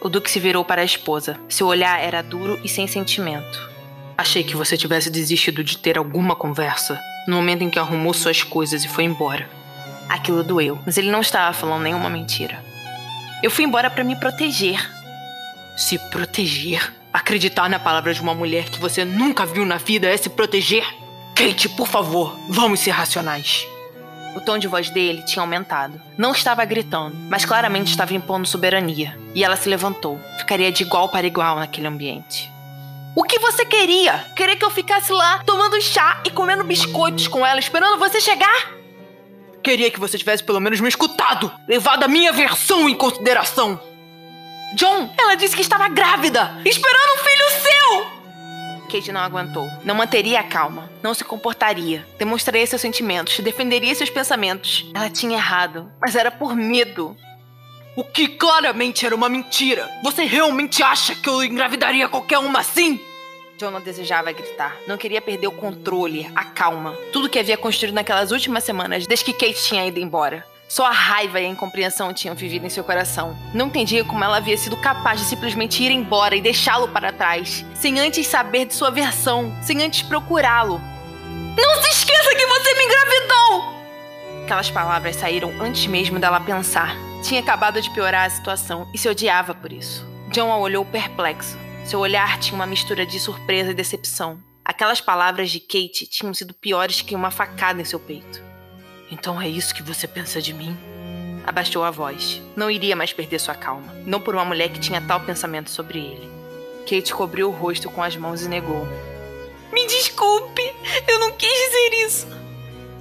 O 0.00 0.08
Duque 0.08 0.30
se 0.30 0.40
virou 0.40 0.64
para 0.64 0.82
a 0.82 0.84
esposa. 0.84 1.38
Seu 1.48 1.68
olhar 1.68 2.00
era 2.00 2.22
duro 2.22 2.60
e 2.64 2.68
sem 2.68 2.86
sentimento. 2.86 3.70
Achei 4.16 4.42
que 4.42 4.56
você 4.56 4.76
tivesse 4.76 5.10
desistido 5.10 5.62
de 5.62 5.78
ter 5.78 5.96
alguma 5.96 6.34
conversa 6.34 7.00
no 7.26 7.36
momento 7.36 7.62
em 7.62 7.70
que 7.70 7.78
arrumou 7.78 8.12
suas 8.12 8.42
coisas 8.42 8.84
e 8.84 8.88
foi 8.88 9.04
embora. 9.04 9.48
Aquilo 10.08 10.42
doeu, 10.42 10.78
mas 10.84 10.98
ele 10.98 11.10
não 11.10 11.20
estava 11.20 11.52
falando 11.52 11.82
nenhuma 11.82 12.10
mentira. 12.10 12.67
Eu 13.42 13.50
fui 13.50 13.64
embora 13.64 13.88
para 13.88 14.02
me 14.02 14.16
proteger. 14.16 14.80
Se 15.76 15.96
proteger? 16.10 16.92
Acreditar 17.12 17.70
na 17.70 17.78
palavra 17.78 18.12
de 18.12 18.20
uma 18.20 18.34
mulher 18.34 18.68
que 18.68 18.80
você 18.80 19.04
nunca 19.04 19.46
viu 19.46 19.64
na 19.64 19.76
vida 19.76 20.08
é 20.08 20.16
se 20.16 20.28
proteger? 20.28 20.84
Kate, 21.36 21.68
por 21.68 21.86
favor, 21.86 22.36
vamos 22.48 22.80
ser 22.80 22.90
racionais. 22.90 23.64
O 24.34 24.40
tom 24.40 24.58
de 24.58 24.66
voz 24.66 24.90
dele 24.90 25.22
tinha 25.22 25.42
aumentado. 25.42 26.00
Não 26.16 26.32
estava 26.32 26.64
gritando, 26.64 27.14
mas 27.30 27.44
claramente 27.44 27.90
estava 27.90 28.12
impondo 28.12 28.46
soberania. 28.46 29.16
E 29.34 29.44
ela 29.44 29.56
se 29.56 29.68
levantou. 29.68 30.20
Ficaria 30.38 30.72
de 30.72 30.82
igual 30.82 31.08
para 31.08 31.26
igual 31.26 31.56
naquele 31.56 31.86
ambiente. 31.86 32.50
O 33.14 33.22
que 33.22 33.38
você 33.38 33.64
queria? 33.64 34.24
Queria 34.36 34.56
que 34.56 34.64
eu 34.64 34.70
ficasse 34.70 35.12
lá 35.12 35.38
tomando 35.46 35.80
chá 35.80 36.20
e 36.24 36.30
comendo 36.30 36.64
biscoitos 36.64 37.28
com 37.28 37.46
ela, 37.46 37.58
esperando 37.58 37.98
você 37.98 38.20
chegar? 38.20 38.77
Queria 39.68 39.90
que 39.90 40.00
você 40.00 40.16
tivesse 40.16 40.42
pelo 40.42 40.60
menos 40.60 40.80
me 40.80 40.88
escutado, 40.88 41.52
levado 41.68 42.02
a 42.02 42.08
minha 42.08 42.32
versão 42.32 42.88
em 42.88 42.94
consideração. 42.94 43.78
John, 44.74 45.12
ela 45.18 45.34
disse 45.34 45.54
que 45.54 45.60
estava 45.60 45.90
grávida, 45.90 46.58
esperando 46.64 47.12
um 47.12 47.22
filho 47.22 47.44
seu! 47.60 48.06
Kate 48.88 49.12
não 49.12 49.20
aguentou. 49.20 49.68
Não 49.84 49.94
manteria 49.94 50.40
a 50.40 50.42
calma. 50.42 50.90
Não 51.02 51.12
se 51.12 51.22
comportaria. 51.22 52.02
Demonstraria 52.18 52.66
seus 52.66 52.80
sentimentos. 52.80 53.38
Defenderia 53.40 53.94
seus 53.94 54.08
pensamentos. 54.08 54.90
Ela 54.94 55.10
tinha 55.10 55.36
errado, 55.36 55.92
mas 56.00 56.16
era 56.16 56.30
por 56.30 56.56
medo. 56.56 57.14
O 57.94 58.02
que 58.02 58.26
claramente 58.26 59.04
era 59.04 59.14
uma 59.14 59.28
mentira. 59.28 59.86
Você 60.02 60.24
realmente 60.24 60.82
acha 60.82 61.14
que 61.14 61.28
eu 61.28 61.44
engravidaria 61.44 62.08
qualquer 62.08 62.38
uma 62.38 62.60
assim? 62.60 62.98
John 63.58 63.72
não 63.72 63.80
desejava 63.80 64.30
gritar. 64.30 64.76
Não 64.86 64.96
queria 64.96 65.20
perder 65.20 65.48
o 65.48 65.52
controle, 65.52 66.30
a 66.32 66.44
calma. 66.44 66.92
Tudo 67.12 67.28
que 67.28 67.40
havia 67.40 67.56
construído 67.56 67.92
naquelas 67.94 68.30
últimas 68.30 68.62
semanas, 68.62 69.04
desde 69.04 69.24
que 69.24 69.32
Kate 69.32 69.64
tinha 69.64 69.84
ido 69.84 69.98
embora. 69.98 70.46
Só 70.68 70.86
a 70.86 70.92
raiva 70.92 71.40
e 71.40 71.46
a 71.46 71.48
incompreensão 71.48 72.14
tinham 72.14 72.36
vivido 72.36 72.66
em 72.66 72.70
seu 72.70 72.84
coração. 72.84 73.36
Não 73.52 73.66
entendia 73.66 74.04
como 74.04 74.22
ela 74.22 74.36
havia 74.36 74.56
sido 74.56 74.76
capaz 74.76 75.18
de 75.18 75.26
simplesmente 75.26 75.82
ir 75.82 75.90
embora 75.90 76.36
e 76.36 76.40
deixá-lo 76.40 76.86
para 76.88 77.12
trás, 77.12 77.64
sem 77.74 77.98
antes 77.98 78.28
saber 78.28 78.66
de 78.66 78.74
sua 78.74 78.90
versão, 78.90 79.52
sem 79.60 79.82
antes 79.82 80.02
procurá-lo. 80.02 80.80
Não 81.56 81.82
se 81.82 81.88
esqueça 81.88 82.36
que 82.36 82.46
você 82.46 82.74
me 82.74 82.84
engravidou! 82.84 83.74
Aquelas 84.44 84.70
palavras 84.70 85.16
saíram 85.16 85.52
antes 85.60 85.84
mesmo 85.88 86.20
dela 86.20 86.38
pensar. 86.40 86.94
Tinha 87.24 87.40
acabado 87.40 87.82
de 87.82 87.90
piorar 87.90 88.26
a 88.26 88.30
situação 88.30 88.88
e 88.94 88.98
se 88.98 89.08
odiava 89.08 89.52
por 89.52 89.72
isso. 89.72 90.06
John 90.28 90.52
a 90.52 90.58
olhou 90.58 90.84
perplexo. 90.84 91.58
Seu 91.88 92.00
olhar 92.00 92.38
tinha 92.38 92.54
uma 92.54 92.66
mistura 92.66 93.06
de 93.06 93.18
surpresa 93.18 93.70
e 93.70 93.74
decepção. 93.74 94.38
Aquelas 94.62 95.00
palavras 95.00 95.50
de 95.50 95.58
Kate 95.58 96.06
tinham 96.06 96.34
sido 96.34 96.52
piores 96.52 97.00
que 97.00 97.14
uma 97.14 97.30
facada 97.30 97.80
em 97.80 97.84
seu 97.86 97.98
peito. 97.98 98.42
Então 99.10 99.40
é 99.40 99.48
isso 99.48 99.74
que 99.74 99.82
você 99.82 100.06
pensa 100.06 100.38
de 100.42 100.52
mim? 100.52 100.76
Abaixou 101.46 101.82
a 101.82 101.90
voz. 101.90 102.42
Não 102.54 102.70
iria 102.70 102.94
mais 102.94 103.14
perder 103.14 103.38
sua 103.38 103.54
calma. 103.54 103.90
Não 104.04 104.20
por 104.20 104.34
uma 104.34 104.44
mulher 104.44 104.68
que 104.68 104.78
tinha 104.78 105.00
tal 105.00 105.20
pensamento 105.20 105.70
sobre 105.70 105.98
ele. 105.98 106.30
Kate 106.80 107.14
cobriu 107.14 107.48
o 107.48 107.54
rosto 107.54 107.88
com 107.88 108.02
as 108.02 108.14
mãos 108.14 108.42
e 108.42 108.48
negou. 108.50 108.86
Me 109.72 109.86
desculpe, 109.86 110.62
eu 111.08 111.18
não 111.18 111.32
quis 111.32 111.50
dizer 111.50 112.04
isso. 112.04 112.26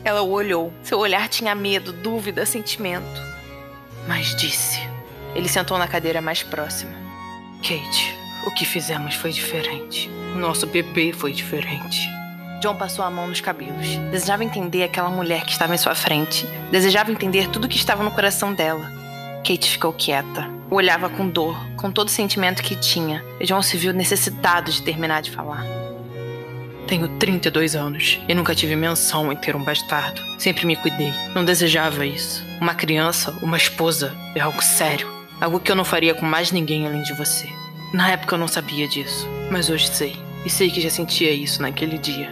Ela 0.01 0.21
o 0.21 0.31
olhou. 0.31 0.73
Seu 0.81 0.97
olhar 0.97 1.27
tinha 1.27 1.53
medo, 1.53 1.91
dúvida, 1.91 2.45
sentimento. 2.45 3.21
Mas 4.07 4.33
disse. 4.33 4.79
Ele 5.35 5.49
sentou 5.49 5.77
na 5.77 5.89
cadeira 5.89 6.21
mais 6.21 6.41
próxima. 6.41 6.95
Kate, 7.61 8.26
o 8.45 8.51
que 8.51 8.65
fizemos 8.65 9.15
foi 9.15 9.31
diferente. 9.31 10.09
O 10.35 10.37
nosso 10.37 10.67
bebê 10.67 11.13
foi 11.13 11.33
diferente. 11.33 12.07
John 12.61 12.75
passou 12.75 13.05
a 13.05 13.11
mão 13.11 13.27
nos 13.27 13.41
cabelos. 13.41 13.95
Desejava 14.11 14.43
entender 14.43 14.83
aquela 14.83 15.09
mulher 15.09 15.45
que 15.45 15.51
estava 15.51 15.75
em 15.75 15.77
sua 15.77 15.93
frente. 15.93 16.47
Desejava 16.71 17.11
entender 17.11 17.49
tudo 17.49 17.65
o 17.65 17.67
que 17.67 17.77
estava 17.77 18.03
no 18.03 18.11
coração 18.11 18.53
dela. 18.53 18.91
Kate 19.45 19.69
ficou 19.69 19.93
quieta. 19.93 20.49
Olhava 20.69 21.09
com 21.09 21.29
dor, 21.29 21.55
com 21.77 21.91
todo 21.91 22.07
o 22.07 22.11
sentimento 22.11 22.63
que 22.63 22.75
tinha. 22.75 23.23
E 23.39 23.45
John 23.45 23.61
se 23.61 23.77
viu 23.77 23.93
necessitado 23.93 24.71
de 24.71 24.81
terminar 24.81 25.21
de 25.21 25.31
falar. 25.31 25.63
Tenho 26.87 27.07
32 27.19 27.75
anos 27.75 28.19
e 28.27 28.33
nunca 28.33 28.55
tive 28.55 28.75
menção 28.75 29.31
em 29.31 29.35
ter 29.35 29.55
um 29.55 29.63
bastardo. 29.63 30.21
Sempre 30.39 30.65
me 30.65 30.75
cuidei. 30.75 31.13
Não 31.35 31.45
desejava 31.45 32.05
isso. 32.05 32.43
Uma 32.59 32.73
criança, 32.73 33.37
uma 33.41 33.57
esposa, 33.57 34.15
é 34.35 34.39
algo 34.39 34.63
sério. 34.63 35.07
Algo 35.39 35.59
que 35.59 35.71
eu 35.71 35.75
não 35.75 35.85
faria 35.85 36.15
com 36.15 36.25
mais 36.25 36.51
ninguém 36.51 36.87
além 36.87 37.03
de 37.03 37.13
você. 37.13 37.47
Na 37.93 38.11
época 38.11 38.35
eu 38.35 38.39
não 38.39 38.47
sabia 38.47 38.87
disso, 38.87 39.27
mas 39.49 39.69
hoje 39.69 39.87
sei. 39.87 40.15
E 40.45 40.49
sei 40.49 40.69
que 40.69 40.81
já 40.81 40.89
sentia 40.89 41.31
isso 41.31 41.61
naquele 41.61 41.97
dia. 41.97 42.29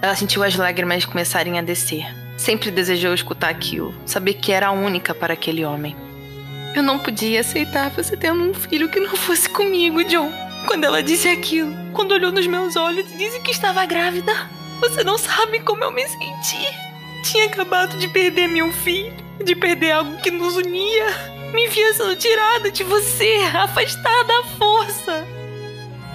Ela 0.00 0.16
sentiu 0.16 0.42
as 0.42 0.56
lágrimas 0.56 1.04
começarem 1.04 1.58
a 1.58 1.62
descer. 1.62 2.04
Sempre 2.36 2.70
desejou 2.70 3.14
escutar 3.14 3.48
aquilo, 3.48 3.94
saber 4.06 4.34
que 4.34 4.52
era 4.52 4.68
a 4.68 4.72
única 4.72 5.14
para 5.14 5.34
aquele 5.34 5.64
homem. 5.64 5.96
Eu 6.74 6.82
não 6.82 6.98
podia 6.98 7.40
aceitar 7.40 7.90
você 7.90 8.16
tendo 8.16 8.42
um 8.42 8.54
filho 8.54 8.88
que 8.88 8.98
não 8.98 9.14
fosse 9.16 9.48
comigo, 9.48 10.02
John. 10.04 10.32
Quando 10.66 10.84
ela 10.84 11.02
disse 11.02 11.28
aquilo, 11.28 11.72
quando 11.92 12.12
olhou 12.12 12.32
nos 12.32 12.46
meus 12.46 12.76
olhos 12.76 13.10
e 13.12 13.16
disse 13.16 13.40
que 13.40 13.50
estava 13.50 13.84
grávida, 13.84 14.32
você 14.80 15.04
não 15.04 15.18
sabe 15.18 15.60
como 15.60 15.84
eu 15.84 15.92
me 15.92 16.06
senti. 16.08 16.66
Tinha 17.24 17.46
acabado 17.46 17.96
de 17.98 18.08
perder 18.08 18.48
meu 18.48 18.72
filho, 18.72 19.12
de 19.42 19.54
perder 19.54 19.92
algo 19.92 20.16
que 20.18 20.30
nos 20.30 20.56
unia. 20.56 21.06
Me 21.52 21.68
via 21.68 21.92
sendo 21.94 22.16
tirada 22.16 22.70
de 22.70 22.82
você, 22.82 23.36
afastada 23.54 24.32
à 24.38 24.44
força. 24.56 25.26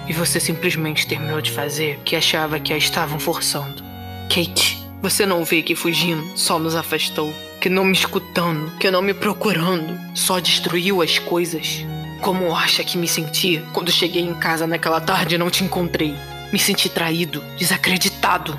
E 0.08 0.12
você 0.12 0.40
simplesmente 0.40 1.06
terminou 1.06 1.40
de 1.40 1.50
fazer 1.50 1.96
o 1.96 2.00
que 2.00 2.16
achava 2.16 2.58
que 2.58 2.72
a 2.72 2.78
estavam 2.78 3.20
forçando. 3.20 3.82
Kate, 4.28 4.82
você 5.00 5.24
não 5.24 5.44
vê 5.44 5.62
que 5.62 5.74
fugindo 5.74 6.24
só 6.36 6.58
nos 6.58 6.74
afastou, 6.74 7.32
que 7.60 7.68
não 7.68 7.84
me 7.84 7.92
escutando, 7.92 8.70
que 8.78 8.90
não 8.90 9.02
me 9.02 9.14
procurando, 9.14 9.98
só 10.14 10.40
destruiu 10.40 11.02
as 11.02 11.18
coisas. 11.18 11.84
Como 12.20 12.54
acha 12.54 12.82
que 12.82 12.98
me 12.98 13.06
senti 13.06 13.62
quando 13.72 13.92
cheguei 13.92 14.22
em 14.22 14.34
casa 14.34 14.66
naquela 14.66 15.00
tarde 15.00 15.36
e 15.36 15.38
não 15.38 15.50
te 15.50 15.62
encontrei? 15.62 16.14
Me 16.52 16.58
senti 16.58 16.88
traído, 16.88 17.44
desacreditado. 17.56 18.58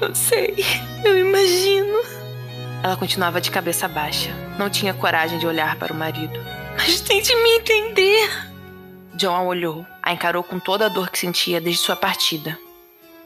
Eu 0.00 0.14
sei, 0.14 0.64
eu 1.04 1.18
imagino. 1.18 2.15
Ela 2.86 2.96
continuava 2.96 3.40
de 3.40 3.50
cabeça 3.50 3.88
baixa. 3.88 4.30
Não 4.56 4.70
tinha 4.70 4.94
coragem 4.94 5.40
de 5.40 5.46
olhar 5.46 5.74
para 5.74 5.92
o 5.92 5.96
marido. 5.96 6.38
Mas 6.76 7.00
tente 7.00 7.34
me 7.34 7.56
entender. 7.56 8.30
John 9.14 9.34
a 9.34 9.42
olhou, 9.42 9.84
a 10.00 10.12
encarou 10.12 10.44
com 10.44 10.60
toda 10.60 10.86
a 10.86 10.88
dor 10.88 11.10
que 11.10 11.18
sentia 11.18 11.60
desde 11.60 11.82
sua 11.82 11.96
partida. 11.96 12.56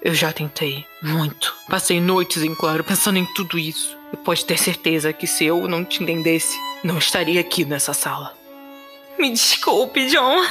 Eu 0.01 0.15
já 0.15 0.33
tentei, 0.33 0.87
muito. 1.03 1.55
Passei 1.69 2.01
noites 2.01 2.43
em 2.43 2.55
claro 2.55 2.83
pensando 2.83 3.19
em 3.19 3.27
tudo 3.35 3.59
isso. 3.59 3.99
E 4.15 4.17
pode 4.17 4.47
ter 4.47 4.59
certeza 4.59 5.13
que 5.13 5.27
se 5.27 5.45
eu 5.45 5.69
não 5.69 5.85
te 5.85 6.03
entendesse, 6.03 6.57
não 6.83 6.97
estaria 6.97 7.39
aqui 7.39 7.63
nessa 7.67 7.93
sala. 7.93 8.35
Me 9.19 9.31
desculpe, 9.31 10.07
John. 10.07 10.43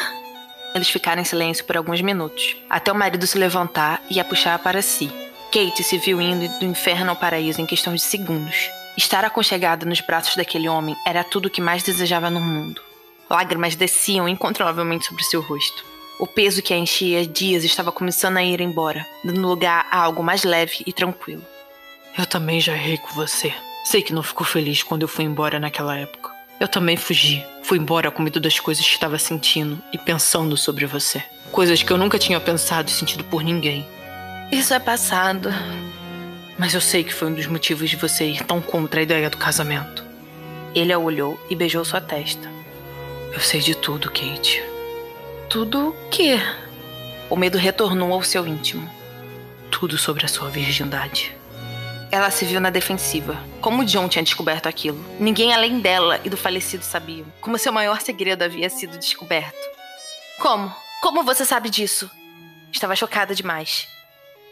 Eles 0.76 0.92
ficaram 0.92 1.24
em 1.24 1.26
silêncio 1.26 1.66
por 1.66 1.78
alguns 1.78 2.00
minutos, 2.00 2.56
até 2.70 2.92
o 2.92 2.96
marido 2.96 3.26
se 3.26 3.40
levantar 3.40 4.04
e 4.08 4.20
a 4.20 4.24
puxar 4.24 4.60
para 4.60 4.84
si. 4.84 5.10
Kate 5.52 5.84
se 5.84 5.98
viu 5.98 6.22
indo 6.22 6.48
do 6.60 6.66
inferno 6.66 7.10
ao 7.10 7.16
paraíso 7.16 7.60
em 7.60 7.66
questão 7.66 7.96
de 7.96 8.02
segundos. 8.04 8.70
Estar 9.00 9.24
aconchegada 9.24 9.86
nos 9.86 10.02
braços 10.02 10.36
daquele 10.36 10.68
homem 10.68 10.94
era 11.06 11.24
tudo 11.24 11.46
o 11.46 11.50
que 11.50 11.62
mais 11.62 11.82
desejava 11.82 12.30
no 12.30 12.42
mundo. 12.42 12.82
Lágrimas 13.30 13.74
desciam 13.74 14.28
incontrolavelmente 14.28 15.06
sobre 15.06 15.24
seu 15.24 15.40
rosto. 15.40 15.86
O 16.20 16.28
peso 16.28 16.62
que 16.62 16.74
a 16.74 16.78
enchia 16.78 17.26
dias 17.26 17.64
estava 17.64 17.94
começando 17.94 18.36
a 18.36 18.44
ir 18.44 18.60
embora, 18.60 19.08
dando 19.24 19.48
lugar 19.48 19.88
a 19.90 20.00
algo 20.02 20.22
mais 20.22 20.44
leve 20.44 20.84
e 20.86 20.92
tranquilo. 20.92 21.42
Eu 22.18 22.26
também 22.26 22.60
já 22.60 22.74
errei 22.74 22.98
com 22.98 23.14
você. 23.14 23.54
Sei 23.86 24.02
que 24.02 24.12
não 24.12 24.22
ficou 24.22 24.46
feliz 24.46 24.84
quando 24.84 25.04
eu 25.04 25.08
fui 25.08 25.24
embora 25.24 25.62
naquela 25.62 25.98
época. 25.98 26.30
Eu 26.60 26.68
também 26.68 26.98
fugi. 26.98 27.42
Fui 27.64 27.78
embora 27.78 28.12
com 28.12 28.22
medo 28.22 28.42
das 28.42 28.60
coisas 28.60 28.84
que 28.86 28.92
estava 28.92 29.18
sentindo 29.18 29.82
e 29.94 29.98
pensando 29.98 30.58
sobre 30.58 30.86
você. 30.86 31.24
Coisas 31.54 31.82
que 31.82 31.90
eu 31.90 31.98
nunca 31.98 32.20
tinha 32.20 32.38
pensado 32.42 32.90
e 32.90 32.92
sentido 32.92 33.24
por 33.24 33.44
ninguém. 33.44 33.88
Isso 34.52 34.74
é 34.74 34.80
passado. 34.80 35.50
Mas 36.60 36.74
eu 36.74 36.82
sei 36.82 37.06
que 37.06 37.14
foi 37.14 37.30
um 37.30 37.34
dos 37.34 37.48
motivos 37.48 37.90
de 37.90 37.96
você 37.96 38.26
ir 38.26 38.44
tão 38.44 38.62
contra 38.62 39.00
a 39.00 39.04
ideia 39.04 39.30
do 39.30 39.38
casamento. 39.38 40.06
Ele 40.76 40.92
a 40.92 41.00
olhou 41.00 41.40
e 41.50 41.56
beijou 41.56 41.86
sua 41.86 42.02
testa. 42.02 42.52
Eu 43.32 43.40
sei 43.40 43.62
de 43.62 43.74
tudo, 43.76 44.12
Kate. 44.12 44.62
Tudo 45.50 45.90
o 45.90 46.10
quê? 46.10 46.38
O 47.30 47.38
medo 47.38 47.58
retornou 47.58 48.12
ao 48.12 48.22
seu 48.24 48.46
íntimo. 48.46 48.88
Tudo 49.72 49.98
sobre 49.98 50.26
a 50.26 50.28
sua 50.28 50.50
virgindade. 50.50 51.34
Ela 52.12 52.30
se 52.30 52.44
viu 52.44 52.60
na 52.60 52.70
defensiva. 52.70 53.42
Como 53.62 53.86
John 53.86 54.10
tinha 54.10 54.24
descoberto 54.24 54.68
aquilo? 54.68 55.04
Ninguém 55.18 55.54
além 55.54 55.80
dela 55.80 56.20
e 56.26 56.30
do 56.30 56.36
falecido 56.36 56.84
sabiam. 56.84 57.26
Como 57.40 57.58
seu 57.58 57.72
maior 57.72 58.02
segredo 58.02 58.44
havia 58.44 58.70
sido 58.70 58.98
descoberto. 58.98 59.66
Como? 60.40 60.76
Como 61.02 61.24
você 61.24 61.46
sabe 61.46 61.70
disso? 61.70 62.12
Estava 62.70 62.98
chocada 62.98 63.34
demais. 63.34 63.88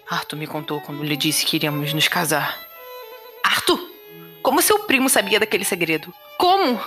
Arthur 0.10 0.38
me 0.38 0.48
contou 0.48 0.80
quando 0.80 1.04
lhe 1.04 1.18
disse 1.18 1.46
que 1.46 1.58
iríamos 1.58 1.94
nos 1.94 2.08
casar. 2.08 2.58
Arthur? 3.44 3.80
Como 4.42 4.62
seu 4.62 4.80
primo 4.80 5.10
sabia 5.10 5.40
daquele 5.40 5.66
segredo? 5.66 6.14
Como? 6.38 6.80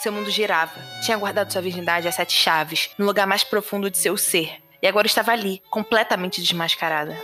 Seu 0.00 0.12
mundo 0.12 0.30
girava. 0.30 0.80
Tinha 1.04 1.16
guardado 1.16 1.52
sua 1.52 1.62
virgindade 1.62 2.08
a 2.08 2.12
sete 2.12 2.32
chaves, 2.32 2.90
no 2.98 3.06
lugar 3.06 3.26
mais 3.26 3.44
profundo 3.44 3.90
de 3.90 3.98
seu 3.98 4.16
ser. 4.16 4.60
E 4.82 4.86
agora 4.86 5.06
estava 5.06 5.32
ali, 5.32 5.62
completamente 5.70 6.40
desmascarada. 6.40 7.16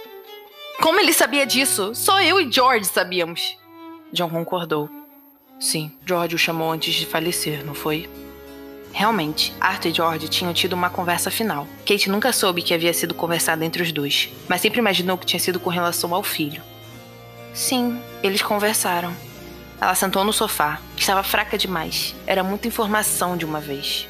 Como 0.81 0.99
ele 1.01 1.13
sabia 1.13 1.47
disso? 1.47 1.95
Só 1.95 2.21
eu 2.21 2.41
e 2.41 2.51
George 2.51 2.85
sabíamos. 2.85 3.57
John 4.13 4.29
concordou. 4.29 4.89
Sim, 5.59 5.97
George 6.05 6.35
o 6.35 6.39
chamou 6.39 6.71
antes 6.71 6.95
de 6.95 7.07
falecer, 7.07 7.65
não 7.65 7.75
foi? 7.75 8.09
Realmente, 8.95 9.53
Arthur 9.61 9.89
e 9.89 9.93
George 9.93 10.29
tinham 10.29 10.55
tido 10.55 10.73
uma 10.73 10.89
conversa 10.89 11.29
final. 11.29 11.67
Kate 11.85 12.09
nunca 12.09 12.33
soube 12.33 12.63
que 12.63 12.73
havia 12.73 12.95
sido 12.95 13.13
conversado 13.13 13.65
entre 13.65 13.83
os 13.83 13.91
dois, 13.91 14.29
mas 14.49 14.61
sempre 14.61 14.79
imaginou 14.79 15.19
que 15.19 15.27
tinha 15.27 15.41
sido 15.41 15.59
com 15.59 15.69
relação 15.69 16.15
ao 16.15 16.23
filho. 16.23 16.63
Sim, 17.53 18.01
eles 18.23 18.41
conversaram. 18.41 19.13
Ela 19.81 19.97
sentou 19.97 20.25
no 20.25 20.33
sofá. 20.33 20.81
Estava 20.97 21.25
fraca 21.25 21.59
demais. 21.59 22.15
Era 22.25 22.45
muita 22.45 22.69
informação 22.69 23.37
de 23.37 23.45
uma 23.45 23.61
vez. 23.61 24.09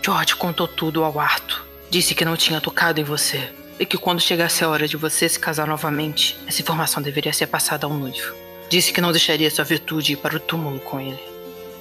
George 0.00 0.36
contou 0.36 0.68
tudo 0.68 1.02
ao 1.02 1.18
Arthur. 1.18 1.66
Disse 1.90 2.14
que 2.14 2.24
não 2.24 2.36
tinha 2.36 2.60
tocado 2.60 3.00
em 3.00 3.04
você, 3.04 3.52
e 3.78 3.84
que 3.84 3.98
quando 3.98 4.20
chegasse 4.20 4.62
a 4.62 4.68
hora 4.68 4.86
de 4.86 4.96
você 4.96 5.28
se 5.28 5.38
casar 5.38 5.66
novamente, 5.66 6.38
essa 6.46 6.62
informação 6.62 7.02
deveria 7.02 7.32
ser 7.32 7.48
passada 7.48 7.86
ao 7.86 7.92
noivo. 7.92 8.34
Disse 8.70 8.92
que 8.92 9.00
não 9.00 9.10
deixaria 9.10 9.50
sua 9.50 9.64
virtude 9.64 10.12
ir 10.12 10.16
para 10.16 10.36
o 10.36 10.40
túmulo 10.40 10.78
com 10.78 11.00
ele. 11.00 11.35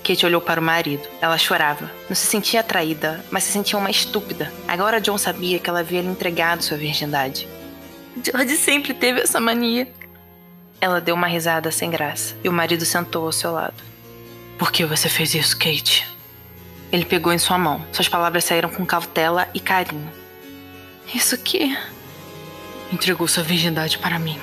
Kate 0.06 0.24
olhou 0.24 0.40
para 0.40 0.62
o 0.62 0.64
marido. 0.64 1.08
Ela 1.20 1.36
chorava. 1.36 1.92
Não 2.08 2.16
se 2.16 2.28
sentia 2.28 2.60
atraída, 2.60 3.26
mas 3.32 3.44
se 3.44 3.52
sentia 3.52 3.80
uma 3.80 3.90
estúpida. 3.90 4.54
Agora 4.68 5.02
John 5.02 5.18
sabia 5.18 5.58
que 5.58 5.68
ela 5.68 5.80
havia 5.80 6.02
lhe 6.02 6.08
entregado 6.08 6.64
sua 6.64 6.78
virgindade. 6.78 7.48
George 8.24 8.56
sempre 8.56 8.94
teve 8.94 9.22
essa 9.22 9.40
mania. 9.40 9.88
Ela 10.80 11.02
deu 11.02 11.16
uma 11.16 11.26
risada 11.26 11.72
sem 11.72 11.90
graça 11.90 12.36
e 12.44 12.50
o 12.50 12.54
marido 12.54 12.86
sentou 12.86 13.26
ao 13.26 13.32
seu 13.32 13.52
lado. 13.52 13.82
Por 14.60 14.72
que 14.72 14.86
você 14.86 15.10
fez 15.10 15.34
isso, 15.34 15.58
Kate? 15.58 16.08
Ele 16.92 17.04
pegou 17.04 17.34
em 17.34 17.40
sua 17.40 17.58
mão. 17.58 17.84
Suas 17.92 18.08
palavras 18.08 18.46
saíram 18.46 18.70
com 18.70 18.86
cautela 18.86 19.50
e 19.56 19.60
carinho. 19.60 20.10
Isso 21.14 21.36
que. 21.38 21.76
Entregou 22.94 23.28
sua 23.28 23.44
virgindade 23.44 23.98
para 23.98 24.20
mim. 24.20 24.40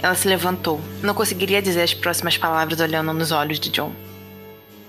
Ela 0.00 0.14
se 0.14 0.28
levantou. 0.28 0.80
Não 1.02 1.14
conseguiria 1.14 1.60
dizer 1.60 1.82
as 1.82 1.92
próximas 1.92 2.38
palavras 2.38 2.78
olhando 2.78 3.12
nos 3.12 3.32
olhos 3.32 3.58
de 3.58 3.70
John. 3.70 3.92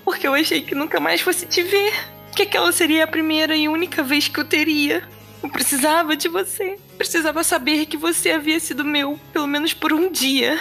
Porque 0.10 0.28
eu 0.28 0.34
achei 0.34 0.64
que 0.64 0.74
nunca 0.74 1.00
mais 1.00 1.22
fosse 1.22 1.46
te 1.46 1.62
ver. 1.62 1.94
Que 2.36 2.42
aquela 2.42 2.72
seria 2.72 3.04
a 3.04 3.08
primeira 3.08 3.56
e 3.56 3.70
única 3.70 4.02
vez 4.02 4.28
que 4.28 4.40
eu 4.40 4.44
teria. 4.44 5.08
Eu 5.44 5.50
precisava 5.50 6.16
de 6.16 6.28
você. 6.28 6.80
Precisava 6.98 7.44
saber 7.44 7.86
que 7.86 7.96
você 7.96 8.32
havia 8.32 8.60
sido 8.60 8.84
meu, 8.84 9.20
pelo 9.32 9.46
menos 9.46 9.72
por 9.72 9.94
um 9.94 10.12
dia. 10.12 10.60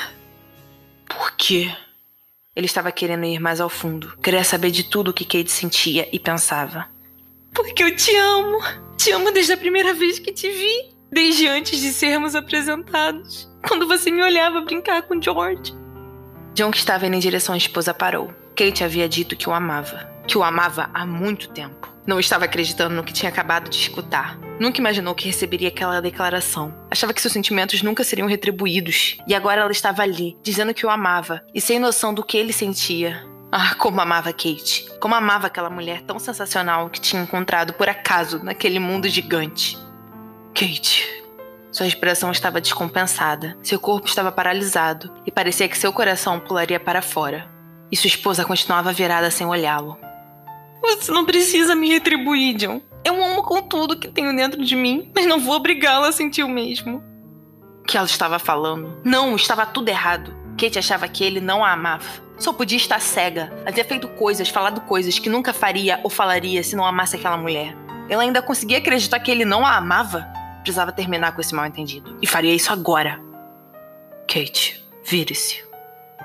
Por 1.09 1.33
quê? 1.35 1.75
Ele 2.55 2.67
estava 2.67 2.93
querendo 2.93 3.25
ir 3.25 3.41
mais 3.41 3.59
ao 3.59 3.71
fundo. 3.71 4.19
Queria 4.23 4.45
saber 4.45 4.71
de 4.71 4.85
tudo 4.85 5.13
o 5.13 5.15
que 5.15 5.25
Kate 5.25 5.51
sentia 5.51 6.07
e 6.13 6.19
pensava. 6.19 6.87
Porque 7.55 7.83
eu 7.83 7.97
te 7.97 8.15
amo. 8.17 8.59
Te 8.99 9.13
amo 9.13 9.33
desde 9.33 9.55
a 9.55 9.57
primeira 9.57 9.95
vez 9.95 10.19
que 10.19 10.31
te 10.31 10.51
vi. 10.51 10.95
Desde 11.11 11.49
antes 11.49 11.81
de 11.81 11.91
sermos 11.91 12.35
apresentados. 12.35 13.51
Quando 13.67 13.89
você 13.89 14.11
me 14.11 14.23
olhava 14.23 14.61
brincar 14.61 15.01
com 15.05 15.19
George. 15.19 15.75
John, 16.55 16.71
que 16.71 16.77
estava 16.77 17.07
indo 17.07 17.17
em 17.17 17.21
direção 17.21 17.55
à 17.55 17.59
esposa, 17.59 17.95
parou. 17.95 18.31
Kate 18.59 18.83
havia 18.83 19.09
dito 19.09 19.37
que 19.37 19.49
o 19.49 19.53
amava. 19.53 20.11
Que 20.27 20.37
o 20.37 20.43
amava 20.43 20.91
há 20.93 21.07
muito 21.07 21.49
tempo. 21.51 21.95
Não 22.05 22.19
estava 22.19 22.45
acreditando 22.45 22.93
no 22.93 23.05
que 23.05 23.13
tinha 23.13 23.31
acabado 23.31 23.71
de 23.71 23.77
escutar. 23.77 24.37
Nunca 24.59 24.81
imaginou 24.81 25.15
que 25.15 25.27
receberia 25.29 25.69
aquela 25.69 26.03
declaração. 26.03 26.75
Achava 26.91 27.15
que 27.15 27.21
seus 27.21 27.33
sentimentos 27.33 27.83
nunca 27.83 28.03
seriam 28.03 28.27
retribuídos. 28.27 29.17
E 29.29 29.35
agora 29.35 29.61
ela 29.61 29.71
estava 29.71 30.03
ali, 30.03 30.37
dizendo 30.43 30.75
que 30.75 30.85
o 30.85 30.91
amava, 30.91 31.41
e 31.55 31.61
sem 31.61 31.79
noção 31.79 32.13
do 32.13 32.25
que 32.25 32.37
ele 32.37 32.53
sentia. 32.53 33.25
Ah, 33.53 33.77
como 33.77 34.01
amava 34.01 34.33
Kate. 34.33 34.89
Como 34.99 35.15
amava 35.15 35.47
aquela 35.47 35.71
mulher 35.71 36.03
tão 36.03 36.19
sensacional 36.19 36.91
que 36.91 37.01
tinha 37.01 37.23
encontrado 37.23 37.75
por 37.75 37.89
acaso 37.89 38.43
naquele 38.43 38.81
mundo 38.81 39.09
gigante. 39.09 39.79
Kate. 40.53 41.07
Sua 41.71 41.87
expressão 41.87 42.33
estava 42.33 42.61
descompensada. 42.61 43.57
Seu 43.63 43.79
corpo 43.79 44.09
estava 44.09 44.33
paralisado 44.33 45.15
e 45.25 45.31
parecia 45.31 45.69
que 45.69 45.79
seu 45.79 45.93
coração 45.93 46.41
pularia 46.41 46.81
para 46.81 47.01
fora. 47.01 47.57
E 47.91 47.97
sua 47.97 48.09
esposa 48.09 48.45
continuava 48.45 48.93
virada 48.93 49.31
sem 49.31 49.47
olhá-lo. 49.47 49.99
Você 50.83 51.13
não 51.13 51.25
precisa 51.25 51.75
me 51.75 51.89
retribuir, 51.89 52.57
John. 52.57 52.81
Eu 53.05 53.23
amo 53.23 53.43
com 53.43 53.63
tudo 53.63 53.99
que 53.99 54.09
tenho 54.09 54.35
dentro 54.35 54.63
de 54.65 54.75
mim, 54.77 55.11
mas 55.15 55.27
não 55.27 55.41
vou 55.41 55.55
obrigá-la 55.55 56.09
a 56.09 56.13
sentir 56.13 56.43
o 56.43 56.49
mesmo. 56.49 57.03
que 57.87 57.97
ela 57.97 58.07
estava 58.07 58.39
falando. 58.39 59.01
Não, 59.03 59.35
estava 59.35 59.65
tudo 59.65 59.89
errado. 59.89 60.35
Kate 60.59 60.79
achava 60.79 61.09
que 61.09 61.25
ele 61.25 61.41
não 61.41 61.65
a 61.65 61.73
amava. 61.73 62.05
Só 62.39 62.53
podia 62.53 62.77
estar 62.77 63.01
cega. 63.01 63.51
Havia 63.67 63.85
feito 63.85 64.07
coisas, 64.09 64.49
falado 64.49 64.83
coisas 64.83 65.19
que 65.19 65.31
nunca 65.31 65.55
faria 65.55 65.99
ou 66.05 66.11
falaria 66.11 66.63
se 66.63 66.77
não 66.77 66.85
amasse 66.85 67.17
aquela 67.17 67.37
mulher. 67.37 67.75
Ela 68.09 68.23
ainda 68.23 68.43
conseguia 68.43 68.79
acreditar 68.79 69.19
que 69.21 69.31
ele 69.31 69.45
não 69.45 69.65
a 69.65 69.77
amava. 69.77 70.27
Precisava 70.61 70.93
terminar 70.93 71.33
com 71.33 71.41
esse 71.41 71.55
mal-entendido. 71.55 72.19
E 72.21 72.27
faria 72.27 72.55
isso 72.55 72.73
agora. 72.73 73.21
Kate, 74.27 74.85
vire-se. 75.05 75.68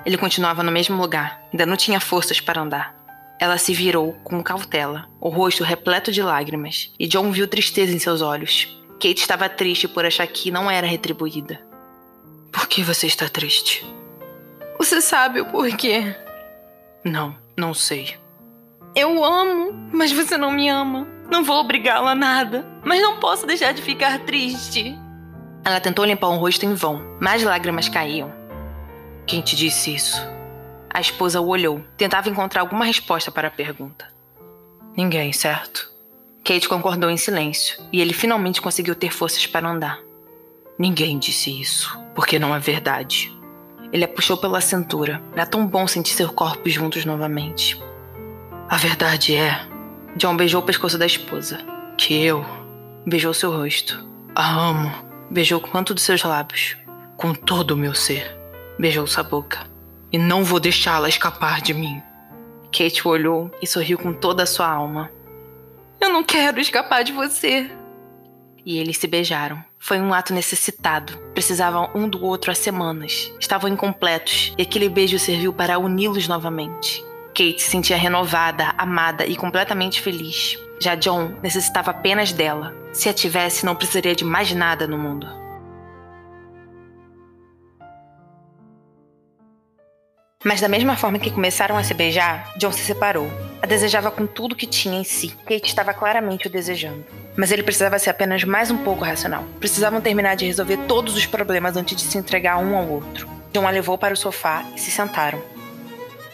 Ele 0.04 0.18
continuava 0.18 0.62
no 0.62 0.72
mesmo 0.72 1.00
lugar. 1.00 1.42
Ainda 1.52 1.66
não 1.66 1.76
tinha 1.76 2.00
forças 2.00 2.40
para 2.40 2.60
andar. 2.60 2.94
Ela 3.40 3.58
se 3.58 3.74
virou 3.74 4.12
com 4.24 4.42
cautela, 4.42 5.08
o 5.20 5.28
rosto 5.28 5.64
repleto 5.64 6.12
de 6.12 6.22
lágrimas, 6.22 6.92
e 6.98 7.06
John 7.06 7.30
viu 7.32 7.48
tristeza 7.48 7.92
em 7.92 7.98
seus 7.98 8.22
olhos. 8.22 8.80
Kate 8.94 9.20
estava 9.20 9.48
triste 9.48 9.88
por 9.88 10.06
achar 10.06 10.26
que 10.26 10.50
não 10.50 10.70
era 10.70 10.86
retribuída. 10.86 11.60
Por 12.52 12.68
que 12.68 12.82
você 12.82 13.06
está 13.06 13.28
triste? 13.28 13.84
Você 14.78 15.00
sabe 15.00 15.40
o 15.40 15.46
porquê? 15.46 16.14
Não, 17.04 17.36
não 17.56 17.74
sei. 17.74 18.16
Eu 18.94 19.24
amo, 19.24 19.72
mas 19.92 20.12
você 20.12 20.36
não 20.36 20.52
me 20.52 20.68
ama. 20.68 21.06
Não 21.30 21.42
vou 21.42 21.58
obrigá-la 21.58 22.12
a 22.12 22.14
nada, 22.14 22.64
mas 22.84 23.02
não 23.02 23.18
posso 23.18 23.46
deixar 23.46 23.72
de 23.72 23.82
ficar 23.82 24.20
triste. 24.20 24.96
Ela 25.64 25.80
tentou 25.80 26.04
limpar 26.04 26.28
o 26.28 26.36
rosto 26.36 26.64
em 26.64 26.74
vão, 26.74 27.16
mas 27.20 27.42
lágrimas 27.42 27.88
caíam. 27.88 28.32
Quem 29.26 29.40
te 29.40 29.56
disse 29.56 29.94
isso? 29.94 30.20
A 30.92 31.00
esposa 31.00 31.40
o 31.40 31.48
olhou, 31.48 31.82
tentava 31.96 32.28
encontrar 32.28 32.60
alguma 32.60 32.84
resposta 32.84 33.30
para 33.30 33.48
a 33.48 33.50
pergunta. 33.50 34.06
Ninguém, 34.96 35.32
certo? 35.32 35.90
Kate 36.44 36.68
concordou 36.68 37.10
em 37.10 37.16
silêncio, 37.16 37.82
e 37.92 38.00
ele 38.00 38.12
finalmente 38.12 38.60
conseguiu 38.60 38.94
ter 38.94 39.10
forças 39.10 39.46
para 39.46 39.68
andar. 39.68 39.98
Ninguém 40.78 41.18
disse 41.18 41.60
isso, 41.60 41.98
porque 42.14 42.38
não 42.38 42.54
é 42.54 42.58
verdade. 42.58 43.32
Ele 43.92 44.04
a 44.04 44.08
puxou 44.08 44.36
pela 44.36 44.60
cintura. 44.60 45.22
Era 45.32 45.46
tão 45.46 45.66
bom 45.66 45.86
sentir 45.86 46.14
seus 46.14 46.32
corpos 46.32 46.72
juntos 46.72 47.04
novamente. 47.04 47.80
A 48.68 48.76
verdade 48.76 49.36
é. 49.36 49.66
John 50.16 50.36
beijou 50.36 50.60
o 50.60 50.64
pescoço 50.64 50.98
da 50.98 51.06
esposa. 51.06 51.60
Que 51.96 52.24
eu. 52.24 52.44
Beijou 53.06 53.32
seu 53.32 53.52
rosto. 53.52 54.04
A 54.34 54.52
amo. 54.52 54.92
Beijou 55.30 55.60
com 55.60 55.68
quanto 55.68 55.94
dos 55.94 56.02
seus 56.02 56.24
lábios. 56.24 56.76
Com 57.16 57.32
todo 57.32 57.72
o 57.72 57.76
meu 57.76 57.94
ser. 57.94 58.43
Beijou 58.78 59.06
sua 59.06 59.22
boca. 59.22 59.66
E 60.10 60.18
não 60.18 60.44
vou 60.44 60.60
deixá-la 60.60 61.08
escapar 61.08 61.60
de 61.60 61.72
mim. 61.74 62.02
Kate 62.66 63.06
o 63.06 63.10
olhou 63.10 63.50
e 63.62 63.66
sorriu 63.66 63.96
com 63.98 64.12
toda 64.12 64.42
a 64.42 64.46
sua 64.46 64.68
alma. 64.68 65.10
Eu 66.00 66.10
não 66.10 66.24
quero 66.24 66.60
escapar 66.60 67.04
de 67.04 67.12
você. 67.12 67.70
E 68.66 68.78
eles 68.78 68.98
se 68.98 69.06
beijaram. 69.06 69.62
Foi 69.78 70.00
um 70.00 70.12
ato 70.12 70.32
necessitado. 70.32 71.16
Precisavam 71.34 71.90
um 71.94 72.08
do 72.08 72.24
outro 72.24 72.50
há 72.50 72.54
semanas. 72.54 73.32
Estavam 73.38 73.70
incompletos 73.70 74.54
e 74.58 74.62
aquele 74.62 74.88
beijo 74.88 75.18
serviu 75.18 75.52
para 75.52 75.78
uni-los 75.78 76.26
novamente. 76.26 77.04
Kate 77.28 77.60
se 77.60 77.70
sentia 77.70 77.96
renovada, 77.96 78.74
amada 78.78 79.26
e 79.26 79.36
completamente 79.36 80.00
feliz. 80.00 80.58
Já 80.80 80.94
John 80.94 81.34
necessitava 81.42 81.90
apenas 81.90 82.32
dela. 82.32 82.74
Se 82.92 83.08
a 83.08 83.12
tivesse, 83.12 83.66
não 83.66 83.74
precisaria 83.74 84.14
de 84.14 84.24
mais 84.24 84.52
nada 84.52 84.86
no 84.86 84.96
mundo. 84.96 85.43
Mas 90.44 90.60
da 90.60 90.68
mesma 90.68 90.94
forma 90.94 91.18
que 91.18 91.30
começaram 91.30 91.78
a 91.78 91.82
se 91.82 91.94
beijar, 91.94 92.52
John 92.58 92.70
se 92.70 92.84
separou. 92.84 93.30
A 93.62 93.66
desejava 93.66 94.10
com 94.10 94.26
tudo 94.26 94.54
que 94.54 94.66
tinha 94.66 95.00
em 95.00 95.04
si. 95.04 95.28
Kate 95.46 95.66
estava 95.66 95.94
claramente 95.94 96.46
o 96.46 96.50
desejando. 96.50 97.02
Mas 97.34 97.50
ele 97.50 97.62
precisava 97.62 97.98
ser 97.98 98.10
apenas 98.10 98.44
mais 98.44 98.70
um 98.70 98.76
pouco 98.76 99.04
racional. 99.04 99.44
Precisavam 99.58 100.02
terminar 100.02 100.36
de 100.36 100.44
resolver 100.44 100.76
todos 100.86 101.16
os 101.16 101.24
problemas 101.24 101.78
antes 101.78 101.96
de 101.96 102.02
se 102.02 102.18
entregar 102.18 102.58
um 102.58 102.76
ao 102.76 102.86
outro. 102.86 103.26
John 103.54 103.66
a 103.66 103.70
levou 103.70 103.96
para 103.96 104.12
o 104.12 104.16
sofá 104.16 104.66
e 104.76 104.80
se 104.80 104.90
sentaram. 104.90 105.40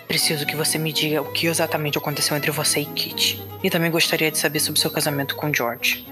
Preciso 0.09 0.45
que 0.45 0.57
você 0.57 0.77
me 0.77 0.93
diga 0.93 1.23
o 1.23 1.33
que 1.33 1.47
exatamente 1.47 1.97
aconteceu 1.97 2.37
entre 2.37 2.51
você 2.51 2.81
e 2.81 2.87
Kate. 2.87 3.41
E 3.63 3.71
também 3.71 3.93
gostaria 3.93 4.29
de 4.29 4.39
saber 4.39 4.59
sobre 4.59 4.81
seu 4.81 4.91
casamento 4.91 5.37
com 5.37 5.55
George. 5.55 6.05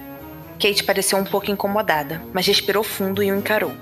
Kate 0.57 0.85
pareceu 0.85 1.17
um 1.17 1.25
pouco 1.25 1.51
incomodada, 1.51 2.21
mas 2.33 2.47
respirou 2.47 2.81
fundo 2.81 3.21
e 3.21 3.29
o 3.29 3.35
encarou. 3.35 3.73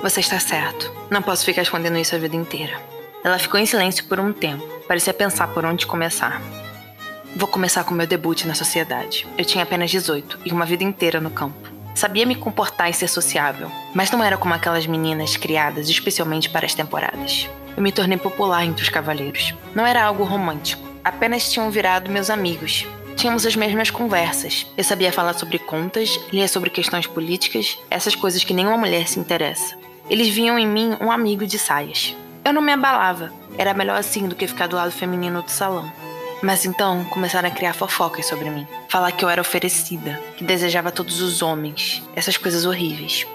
Você 0.00 0.20
está 0.20 0.38
certo. 0.38 0.92
Não 1.10 1.22
posso 1.22 1.44
ficar 1.44 1.62
escondendo 1.62 1.98
isso 1.98 2.14
a 2.14 2.18
vida 2.18 2.36
inteira. 2.36 2.97
Ela 3.24 3.38
ficou 3.38 3.58
em 3.58 3.66
silêncio 3.66 4.04
por 4.04 4.20
um 4.20 4.32
tempo, 4.32 4.64
parecia 4.86 5.12
pensar 5.12 5.48
por 5.48 5.64
onde 5.64 5.86
começar. 5.86 6.40
Vou 7.34 7.48
começar 7.48 7.84
com 7.84 7.94
meu 7.94 8.06
debut 8.06 8.44
na 8.44 8.54
sociedade. 8.54 9.26
Eu 9.36 9.44
tinha 9.44 9.64
apenas 9.64 9.90
18 9.90 10.40
e 10.44 10.52
uma 10.52 10.64
vida 10.64 10.84
inteira 10.84 11.20
no 11.20 11.30
campo. 11.30 11.68
Sabia 11.94 12.24
me 12.24 12.36
comportar 12.36 12.88
e 12.88 12.94
ser 12.94 13.08
sociável, 13.08 13.70
mas 13.92 14.10
não 14.10 14.22
era 14.22 14.36
como 14.36 14.54
aquelas 14.54 14.86
meninas 14.86 15.36
criadas 15.36 15.88
especialmente 15.88 16.48
para 16.48 16.64
as 16.64 16.74
temporadas. 16.74 17.48
Eu 17.76 17.82
me 17.82 17.92
tornei 17.92 18.16
popular 18.16 18.64
entre 18.64 18.82
os 18.82 18.88
cavaleiros. 18.88 19.52
Não 19.74 19.84
era 19.84 20.04
algo 20.04 20.22
romântico, 20.24 20.88
apenas 21.04 21.50
tinham 21.50 21.70
virado 21.70 22.10
meus 22.10 22.30
amigos. 22.30 22.86
Tínhamos 23.16 23.44
as 23.44 23.56
mesmas 23.56 23.90
conversas. 23.90 24.64
Eu 24.76 24.84
sabia 24.84 25.12
falar 25.12 25.34
sobre 25.34 25.58
contas, 25.58 26.20
lia 26.32 26.46
sobre 26.46 26.70
questões 26.70 27.06
políticas, 27.06 27.78
essas 27.90 28.14
coisas 28.14 28.44
que 28.44 28.54
nenhuma 28.54 28.78
mulher 28.78 29.08
se 29.08 29.18
interessa. 29.18 29.76
Eles 30.08 30.28
viam 30.28 30.56
em 30.56 30.66
mim 30.66 30.96
um 31.00 31.10
amigo 31.10 31.44
de 31.44 31.58
saias. 31.58 32.16
Eu 32.48 32.54
não 32.54 32.62
me 32.62 32.72
abalava. 32.72 33.30
Era 33.58 33.74
melhor 33.74 33.98
assim 33.98 34.26
do 34.26 34.34
que 34.34 34.46
ficar 34.46 34.68
do 34.68 34.76
lado 34.76 34.90
feminino 34.90 35.42
do 35.42 35.50
salão. 35.50 35.92
Mas 36.42 36.64
então 36.64 37.04
começaram 37.04 37.46
a 37.46 37.52
criar 37.52 37.74
fofocas 37.74 38.24
sobre 38.24 38.48
mim. 38.48 38.66
Falar 38.88 39.12
que 39.12 39.22
eu 39.22 39.28
era 39.28 39.42
oferecida, 39.42 40.18
que 40.34 40.44
desejava 40.44 40.90
todos 40.90 41.20
os 41.20 41.42
homens, 41.42 42.02
essas 42.16 42.38
coisas 42.38 42.64
horríveis. 42.64 43.26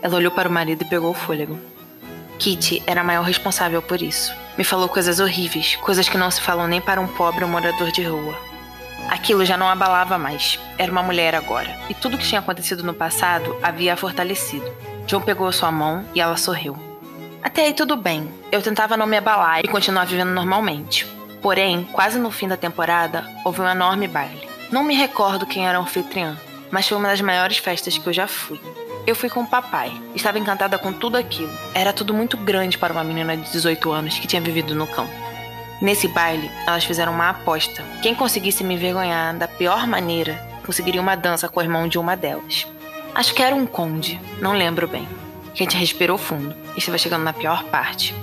Ela 0.00 0.14
olhou 0.14 0.30
para 0.30 0.48
o 0.48 0.52
marido 0.52 0.82
e 0.82 0.88
pegou 0.88 1.10
o 1.10 1.14
fôlego. 1.14 1.58
Kitty 2.38 2.84
era 2.86 3.00
a 3.00 3.04
maior 3.04 3.24
responsável 3.24 3.82
por 3.82 4.00
isso. 4.00 4.32
Me 4.56 4.62
falou 4.62 4.88
coisas 4.88 5.18
horríveis, 5.18 5.74
coisas 5.74 6.08
que 6.08 6.16
não 6.16 6.30
se 6.30 6.40
falam 6.40 6.68
nem 6.68 6.80
para 6.80 7.00
um 7.00 7.08
pobre 7.08 7.42
ou 7.42 7.50
morador 7.50 7.90
de 7.90 8.04
rua. 8.04 8.38
Aquilo 9.08 9.44
já 9.44 9.56
não 9.56 9.68
abalava 9.68 10.16
mais. 10.18 10.60
Era 10.78 10.92
uma 10.92 11.02
mulher 11.02 11.34
agora. 11.34 11.76
E 11.90 11.94
tudo 11.94 12.16
que 12.16 12.28
tinha 12.28 12.38
acontecido 12.38 12.84
no 12.84 12.94
passado 12.94 13.58
havia 13.60 13.94
a 13.94 13.96
fortalecido. 13.96 14.72
John 15.08 15.20
pegou 15.20 15.50
sua 15.50 15.72
mão 15.72 16.04
e 16.14 16.20
ela 16.20 16.36
sorriu. 16.36 16.91
Até 17.42 17.66
aí 17.66 17.74
tudo 17.74 17.96
bem. 17.96 18.32
Eu 18.52 18.62
tentava 18.62 18.96
não 18.96 19.06
me 19.06 19.16
abalar 19.16 19.60
e 19.64 19.68
continuar 19.68 20.06
vivendo 20.06 20.30
normalmente. 20.30 21.06
Porém, 21.42 21.82
quase 21.92 22.18
no 22.18 22.30
fim 22.30 22.46
da 22.46 22.56
temporada, 22.56 23.26
houve 23.44 23.60
um 23.60 23.68
enorme 23.68 24.06
baile. 24.06 24.48
Não 24.70 24.84
me 24.84 24.94
recordo 24.94 25.44
quem 25.44 25.66
era 25.66 25.78
o 25.78 25.82
anfitriã, 25.82 26.38
mas 26.70 26.86
foi 26.86 26.96
uma 26.96 27.08
das 27.08 27.20
maiores 27.20 27.58
festas 27.58 27.98
que 27.98 28.06
eu 28.06 28.12
já 28.12 28.28
fui. 28.28 28.60
Eu 29.04 29.16
fui 29.16 29.28
com 29.28 29.40
o 29.40 29.46
papai. 29.46 29.92
Estava 30.14 30.38
encantada 30.38 30.78
com 30.78 30.92
tudo 30.92 31.16
aquilo. 31.16 31.50
Era 31.74 31.92
tudo 31.92 32.14
muito 32.14 32.36
grande 32.36 32.78
para 32.78 32.92
uma 32.92 33.02
menina 33.02 33.36
de 33.36 33.50
18 33.50 33.90
anos 33.90 34.18
que 34.18 34.28
tinha 34.28 34.40
vivido 34.40 34.72
no 34.74 34.86
campo. 34.86 35.12
Nesse 35.80 36.06
baile, 36.06 36.48
elas 36.64 36.84
fizeram 36.84 37.12
uma 37.12 37.30
aposta. 37.30 37.82
Quem 38.00 38.14
conseguisse 38.14 38.62
me 38.62 38.74
envergonhar 38.74 39.36
da 39.36 39.48
pior 39.48 39.84
maneira, 39.88 40.40
conseguiria 40.64 41.00
uma 41.00 41.16
dança 41.16 41.48
com 41.48 41.58
o 41.58 41.62
irmão 41.62 41.88
de 41.88 41.98
uma 41.98 42.16
delas. 42.16 42.68
Acho 43.12 43.34
que 43.34 43.42
era 43.42 43.56
um 43.56 43.66
conde, 43.66 44.20
não 44.40 44.52
lembro 44.52 44.86
bem. 44.86 45.08
Kate 45.56 45.76
respirou 45.76 46.18
fundo. 46.18 46.54
Estava 46.76 46.98
chegando 46.98 47.24
na 47.24 47.32
pior 47.32 47.64
parte. 47.64 48.14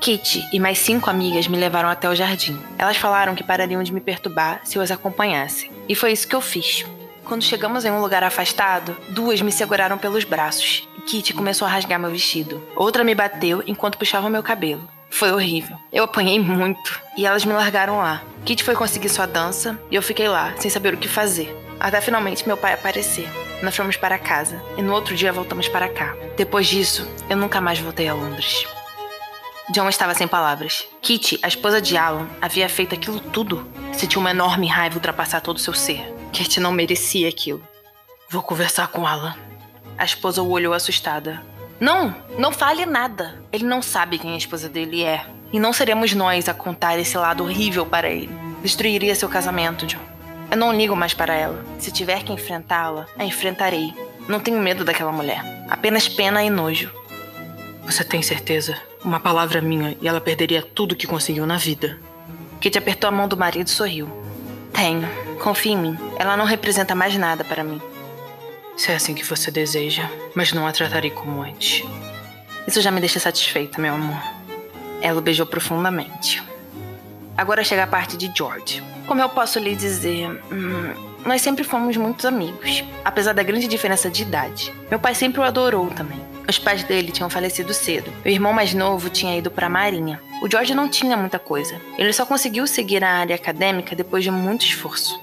Kitty 0.00 0.48
e 0.52 0.60
mais 0.60 0.78
cinco 0.78 1.10
amigas 1.10 1.48
me 1.48 1.56
levaram 1.56 1.88
até 1.88 2.08
o 2.08 2.14
jardim. 2.14 2.58
Elas 2.78 2.96
falaram 2.96 3.34
que 3.34 3.42
parariam 3.42 3.82
de 3.82 3.92
me 3.92 4.00
perturbar 4.00 4.60
se 4.64 4.78
eu 4.78 4.82
as 4.82 4.90
acompanhasse. 4.90 5.70
E 5.88 5.94
foi 5.94 6.12
isso 6.12 6.28
que 6.28 6.36
eu 6.36 6.40
fiz. 6.40 6.84
Quando 7.24 7.42
chegamos 7.42 7.84
em 7.84 7.90
um 7.90 8.00
lugar 8.00 8.22
afastado, 8.24 8.96
duas 9.10 9.42
me 9.42 9.52
seguraram 9.52 9.98
pelos 9.98 10.24
braços 10.24 10.88
Kitty 11.08 11.32
começou 11.32 11.66
a 11.66 11.70
rasgar 11.70 11.98
meu 11.98 12.10
vestido. 12.10 12.62
Outra 12.76 13.02
me 13.02 13.14
bateu 13.14 13.62
enquanto 13.66 13.96
puxava 13.96 14.28
meu 14.28 14.42
cabelo. 14.42 14.86
Foi 15.08 15.32
horrível. 15.32 15.74
Eu 15.90 16.04
apanhei 16.04 16.38
muito 16.38 17.00
e 17.16 17.24
elas 17.24 17.46
me 17.46 17.54
largaram 17.54 17.96
lá. 17.96 18.22
Kitty 18.44 18.62
foi 18.62 18.74
conseguir 18.74 19.08
sua 19.08 19.24
dança 19.24 19.80
e 19.90 19.94
eu 19.94 20.02
fiquei 20.02 20.28
lá, 20.28 20.52
sem 20.58 20.70
saber 20.70 20.92
o 20.92 20.98
que 20.98 21.08
fazer. 21.08 21.56
Até 21.80 22.02
finalmente 22.02 22.46
meu 22.46 22.58
pai 22.58 22.74
aparecer. 22.74 23.26
Nós 23.62 23.74
fomos 23.74 23.96
para 23.96 24.18
casa 24.18 24.62
e 24.76 24.82
no 24.82 24.92
outro 24.92 25.16
dia 25.16 25.32
voltamos 25.32 25.68
para 25.68 25.88
cá. 25.88 26.14
Depois 26.36 26.66
disso, 26.66 27.08
eu 27.28 27.36
nunca 27.36 27.60
mais 27.60 27.78
voltei 27.78 28.08
a 28.08 28.14
Londres. 28.14 28.64
John 29.70 29.88
estava 29.88 30.14
sem 30.14 30.28
palavras. 30.28 30.86
Kitty, 31.02 31.40
a 31.42 31.48
esposa 31.48 31.80
de 31.80 31.96
Alan, 31.96 32.28
havia 32.40 32.68
feito 32.68 32.94
aquilo 32.94 33.20
tudo. 33.20 33.66
Sentiu 33.92 34.20
uma 34.20 34.30
enorme 34.30 34.66
raiva 34.66 34.94
ultrapassar 34.94 35.40
todo 35.40 35.56
o 35.56 35.60
seu 35.60 35.74
ser. 35.74 36.14
Kitty 36.32 36.60
não 36.60 36.72
merecia 36.72 37.28
aquilo. 37.28 37.62
Vou 38.30 38.42
conversar 38.42 38.88
com 38.88 39.06
Alan. 39.06 39.36
A 39.98 40.04
esposa 40.04 40.40
o 40.40 40.50
olhou 40.50 40.72
assustada. 40.72 41.42
Não, 41.80 42.14
não 42.38 42.52
fale 42.52 42.86
nada. 42.86 43.42
Ele 43.52 43.64
não 43.64 43.82
sabe 43.82 44.18
quem 44.18 44.34
a 44.34 44.38
esposa 44.38 44.68
dele 44.68 45.02
é. 45.02 45.26
E 45.52 45.58
não 45.58 45.72
seremos 45.72 46.14
nós 46.14 46.48
a 46.48 46.54
contar 46.54 46.98
esse 46.98 47.18
lado 47.18 47.42
horrível 47.42 47.84
para 47.84 48.08
ele. 48.08 48.30
Destruiria 48.62 49.14
seu 49.14 49.28
casamento, 49.28 49.84
John. 49.86 50.17
Eu 50.50 50.56
não 50.56 50.72
ligo 50.72 50.96
mais 50.96 51.12
para 51.12 51.34
ela. 51.34 51.62
Se 51.78 51.90
tiver 51.90 52.22
que 52.22 52.32
enfrentá-la, 52.32 53.06
a 53.18 53.24
enfrentarei. 53.24 53.92
Não 54.26 54.40
tenho 54.40 54.58
medo 54.60 54.84
daquela 54.84 55.12
mulher. 55.12 55.42
Apenas 55.68 56.08
pena 56.08 56.42
e 56.42 56.48
nojo. 56.48 56.90
Você 57.84 58.02
tem 58.02 58.22
certeza? 58.22 58.76
Uma 59.04 59.20
palavra 59.20 59.60
minha 59.60 59.96
e 60.00 60.08
ela 60.08 60.20
perderia 60.20 60.62
tudo 60.62 60.96
que 60.96 61.06
conseguiu 61.06 61.46
na 61.46 61.58
vida. 61.58 61.98
Kate 62.60 62.78
apertou 62.78 63.08
a 63.08 63.12
mão 63.12 63.28
do 63.28 63.36
marido 63.36 63.66
e 63.66 63.70
sorriu. 63.70 64.08
Tenho. 64.72 65.08
Confie 65.42 65.72
em 65.72 65.76
mim. 65.76 65.98
Ela 66.18 66.36
não 66.36 66.44
representa 66.44 66.94
mais 66.94 67.16
nada 67.16 67.44
para 67.44 67.62
mim. 67.62 67.80
Se 68.76 68.90
é 68.90 68.96
assim 68.96 69.14
que 69.14 69.24
você 69.24 69.50
deseja, 69.50 70.08
mas 70.34 70.52
não 70.52 70.66
a 70.66 70.72
tratarei 70.72 71.10
como 71.10 71.42
antes. 71.42 71.84
Isso 72.66 72.80
já 72.80 72.90
me 72.90 73.00
deixa 73.00 73.20
satisfeita, 73.20 73.80
meu 73.80 73.94
amor. 73.94 74.22
Ela 75.00 75.18
o 75.18 75.22
beijou 75.22 75.46
profundamente. 75.46 76.42
Agora 77.38 77.62
chega 77.62 77.84
a 77.84 77.86
parte 77.86 78.16
de 78.16 78.32
George. 78.36 78.82
Como 79.06 79.20
eu 79.20 79.28
posso 79.28 79.60
lhe 79.60 79.76
dizer, 79.76 80.28
hum, 80.50 80.92
nós 81.24 81.40
sempre 81.40 81.62
fomos 81.62 81.96
muitos 81.96 82.24
amigos, 82.24 82.82
apesar 83.04 83.32
da 83.32 83.44
grande 83.44 83.68
diferença 83.68 84.10
de 84.10 84.22
idade. 84.22 84.74
Meu 84.90 84.98
pai 84.98 85.14
sempre 85.14 85.40
o 85.40 85.44
adorou 85.44 85.86
também. 85.86 86.18
Os 86.48 86.58
pais 86.58 86.82
dele 86.82 87.12
tinham 87.12 87.30
falecido 87.30 87.72
cedo. 87.72 88.12
O 88.24 88.28
irmão 88.28 88.52
mais 88.52 88.74
novo 88.74 89.08
tinha 89.08 89.38
ido 89.38 89.52
para 89.52 89.68
a 89.68 89.70
Marinha. 89.70 90.20
O 90.42 90.50
George 90.50 90.74
não 90.74 90.88
tinha 90.88 91.16
muita 91.16 91.38
coisa. 91.38 91.80
Ele 91.96 92.12
só 92.12 92.26
conseguiu 92.26 92.66
seguir 92.66 93.04
a 93.04 93.18
área 93.20 93.36
acadêmica 93.36 93.94
depois 93.94 94.24
de 94.24 94.32
muito 94.32 94.64
esforço. 94.66 95.22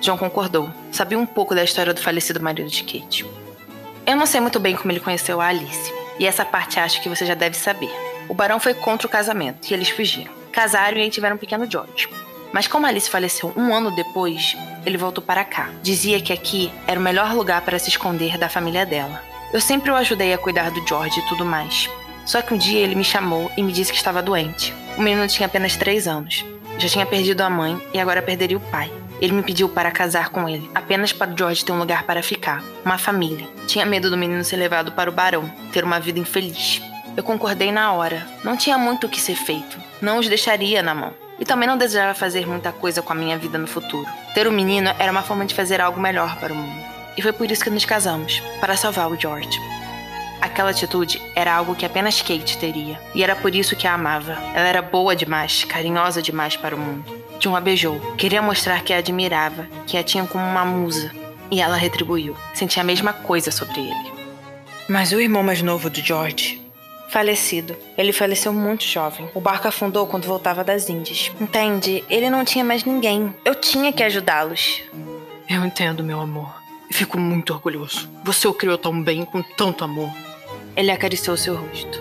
John 0.00 0.16
concordou. 0.16 0.70
Sabia 0.92 1.18
um 1.18 1.26
pouco 1.26 1.56
da 1.56 1.64
história 1.64 1.92
do 1.92 2.00
falecido 2.00 2.40
marido 2.40 2.70
de 2.70 2.84
Kate. 2.84 3.26
Eu 4.06 4.14
não 4.14 4.26
sei 4.26 4.40
muito 4.40 4.60
bem 4.60 4.76
como 4.76 4.92
ele 4.92 5.00
conheceu 5.00 5.40
a 5.40 5.48
Alice, 5.48 5.92
e 6.20 6.26
essa 6.26 6.44
parte 6.44 6.78
acho 6.78 7.02
que 7.02 7.08
você 7.08 7.26
já 7.26 7.34
deve 7.34 7.56
saber. 7.56 7.90
O 8.28 8.34
barão 8.34 8.60
foi 8.60 8.74
contra 8.74 9.08
o 9.08 9.10
casamento 9.10 9.68
e 9.68 9.74
eles 9.74 9.88
fugiram. 9.88 10.37
Casaram 10.58 10.98
e 10.98 11.02
aí 11.02 11.08
tiveram 11.08 11.36
um 11.36 11.38
pequeno 11.38 11.70
George. 11.70 12.08
Mas 12.52 12.66
como 12.66 12.84
Alice 12.84 13.08
faleceu 13.08 13.52
um 13.56 13.72
ano 13.72 13.94
depois, 13.94 14.56
ele 14.84 14.98
voltou 14.98 15.22
para 15.22 15.44
cá. 15.44 15.70
Dizia 15.84 16.20
que 16.20 16.32
aqui 16.32 16.72
era 16.84 16.98
o 16.98 17.02
melhor 17.02 17.32
lugar 17.32 17.62
para 17.62 17.78
se 17.78 17.90
esconder 17.90 18.36
da 18.36 18.48
família 18.48 18.84
dela. 18.84 19.22
Eu 19.52 19.60
sempre 19.60 19.88
o 19.92 19.94
ajudei 19.94 20.34
a 20.34 20.38
cuidar 20.38 20.72
do 20.72 20.84
George 20.84 21.20
e 21.20 21.28
tudo 21.28 21.44
mais. 21.44 21.88
Só 22.26 22.42
que 22.42 22.52
um 22.52 22.58
dia 22.58 22.80
ele 22.80 22.96
me 22.96 23.04
chamou 23.04 23.48
e 23.56 23.62
me 23.62 23.72
disse 23.72 23.92
que 23.92 23.98
estava 23.98 24.20
doente. 24.20 24.74
O 24.96 25.00
menino 25.00 25.28
tinha 25.28 25.46
apenas 25.46 25.76
três 25.76 26.08
anos. 26.08 26.44
Já 26.76 26.88
tinha 26.88 27.06
perdido 27.06 27.42
a 27.42 27.48
mãe 27.48 27.80
e 27.94 28.00
agora 28.00 28.20
perderia 28.20 28.56
o 28.56 28.60
pai. 28.60 28.90
Ele 29.20 29.34
me 29.34 29.44
pediu 29.44 29.68
para 29.68 29.92
casar 29.92 30.30
com 30.30 30.48
ele, 30.48 30.68
apenas 30.74 31.12
para 31.12 31.36
George 31.36 31.64
ter 31.64 31.70
um 31.70 31.78
lugar 31.78 32.02
para 32.02 32.20
ficar, 32.20 32.64
uma 32.84 32.98
família. 32.98 33.46
Tinha 33.68 33.86
medo 33.86 34.10
do 34.10 34.16
menino 34.16 34.42
ser 34.42 34.56
levado 34.56 34.90
para 34.90 35.08
o 35.08 35.12
barão, 35.12 35.48
ter 35.72 35.84
uma 35.84 36.00
vida 36.00 36.18
infeliz. 36.18 36.82
Eu 37.18 37.24
concordei 37.24 37.72
na 37.72 37.92
hora. 37.92 38.24
Não 38.44 38.56
tinha 38.56 38.78
muito 38.78 39.08
o 39.08 39.10
que 39.10 39.20
ser 39.20 39.34
feito. 39.34 39.76
Não 40.00 40.20
os 40.20 40.28
deixaria 40.28 40.84
na 40.84 40.94
mão. 40.94 41.12
E 41.36 41.44
também 41.44 41.66
não 41.66 41.76
desejava 41.76 42.14
fazer 42.14 42.46
muita 42.46 42.70
coisa 42.70 43.02
com 43.02 43.12
a 43.12 43.16
minha 43.16 43.36
vida 43.36 43.58
no 43.58 43.66
futuro. 43.66 44.08
Ter 44.34 44.46
um 44.46 44.52
menino 44.52 44.94
era 45.00 45.10
uma 45.10 45.24
forma 45.24 45.44
de 45.44 45.52
fazer 45.52 45.80
algo 45.80 46.00
melhor 46.00 46.38
para 46.38 46.52
o 46.52 46.56
mundo. 46.56 46.80
E 47.16 47.20
foi 47.20 47.32
por 47.32 47.50
isso 47.50 47.64
que 47.64 47.70
nos 47.70 47.84
casamos 47.84 48.40
para 48.60 48.76
salvar 48.76 49.10
o 49.10 49.20
George. 49.20 49.60
Aquela 50.40 50.70
atitude 50.70 51.20
era 51.34 51.52
algo 51.52 51.74
que 51.74 51.84
apenas 51.84 52.22
Kate 52.22 52.56
teria, 52.56 53.00
e 53.12 53.24
era 53.24 53.34
por 53.34 53.52
isso 53.52 53.74
que 53.74 53.88
a 53.88 53.94
amava. 53.94 54.38
Ela 54.54 54.68
era 54.68 54.80
boa 54.80 55.16
demais, 55.16 55.64
carinhosa 55.64 56.22
demais 56.22 56.56
para 56.56 56.76
o 56.76 56.78
mundo. 56.78 57.04
John 57.40 57.56
a 57.56 57.60
beijou. 57.60 57.98
Queria 58.16 58.40
mostrar 58.40 58.82
que 58.82 58.92
a 58.92 58.98
admirava, 58.98 59.66
que 59.88 59.96
a 59.96 60.04
tinha 60.04 60.24
como 60.24 60.44
uma 60.44 60.64
musa. 60.64 61.10
E 61.50 61.60
ela 61.60 61.76
retribuiu. 61.76 62.36
Sentia 62.54 62.84
a 62.84 62.86
mesma 62.86 63.12
coisa 63.12 63.50
sobre 63.50 63.80
ele. 63.80 64.12
Mas 64.88 65.10
o 65.10 65.20
irmão 65.20 65.42
mais 65.42 65.60
novo 65.62 65.90
de 65.90 66.00
George. 66.00 66.67
Falecido. 67.08 67.74
Ele 67.96 68.12
faleceu 68.12 68.52
muito 68.52 68.84
jovem. 68.84 69.28
O 69.34 69.40
barco 69.40 69.66
afundou 69.66 70.06
quando 70.06 70.26
voltava 70.26 70.62
das 70.62 70.88
Índias. 70.88 71.32
Entende? 71.40 72.04
Ele 72.08 72.28
não 72.28 72.44
tinha 72.44 72.64
mais 72.64 72.84
ninguém. 72.84 73.34
Eu 73.44 73.54
tinha 73.54 73.92
que 73.92 74.02
ajudá-los. 74.02 74.82
Eu 75.48 75.64
entendo, 75.64 76.04
meu 76.04 76.20
amor. 76.20 76.54
E 76.90 76.94
fico 76.94 77.18
muito 77.18 77.52
orgulhoso. 77.52 78.08
Você 78.24 78.46
o 78.46 78.52
criou 78.52 78.76
tão 78.76 79.02
bem, 79.02 79.24
com 79.24 79.42
tanto 79.42 79.84
amor. 79.84 80.10
Ele 80.76 80.90
acariciou 80.90 81.36
seu 81.36 81.56
rosto. 81.56 82.00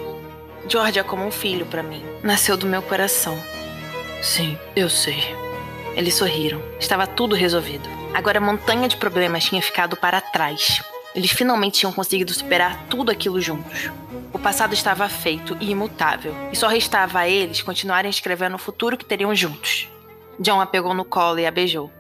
George 0.67 0.99
é 0.99 1.03
como 1.03 1.25
um 1.25 1.31
filho 1.31 1.65
para 1.65 1.81
mim. 1.81 2.03
Nasceu 2.21 2.57
do 2.57 2.65
meu 2.65 2.81
coração. 2.81 3.41
Sim, 4.21 4.57
eu 4.75 4.89
sei. 4.89 5.23
Eles 5.95 6.15
sorriram. 6.15 6.61
Estava 6.79 7.07
tudo 7.07 7.35
resolvido. 7.35 7.87
Agora 8.13 8.39
a 8.39 8.41
montanha 8.41 8.87
de 8.87 8.97
problemas 8.97 9.45
tinha 9.45 9.61
ficado 9.61 9.95
para 9.95 10.19
trás. 10.19 10.81
Eles 11.15 11.31
finalmente 11.31 11.79
tinham 11.79 11.93
conseguido 11.93 12.33
superar 12.33 12.85
tudo 12.89 13.09
aquilo 13.09 13.39
juntos. 13.39 13.89
O 14.37 14.39
passado 14.39 14.71
estava 14.71 15.09
feito 15.09 15.57
e 15.59 15.71
imutável, 15.71 16.31
e 16.51 16.55
só 16.55 16.67
restava 16.67 17.17
a 17.17 17.27
eles 17.27 17.63
continuarem 17.63 18.07
escrevendo 18.07 18.53
o 18.53 18.59
futuro 18.59 18.95
que 18.95 19.03
teriam 19.03 19.33
juntos. 19.33 19.89
John 20.39 20.61
a 20.61 20.65
pegou 20.67 20.93
no 20.93 21.03
colo 21.03 21.39
e 21.39 21.45
a 21.47 21.49
beijou. 21.49 21.91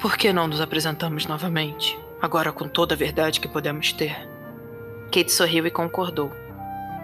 Por 0.00 0.16
que 0.16 0.32
não 0.32 0.48
nos 0.48 0.60
apresentamos 0.60 1.26
novamente? 1.26 1.96
Agora 2.20 2.50
com 2.50 2.68
toda 2.68 2.96
a 2.96 2.98
verdade 2.98 3.38
que 3.38 3.46
podemos 3.46 3.92
ter. 3.92 4.28
Kate 5.12 5.30
sorriu 5.30 5.64
e 5.64 5.70
concordou. 5.70 6.32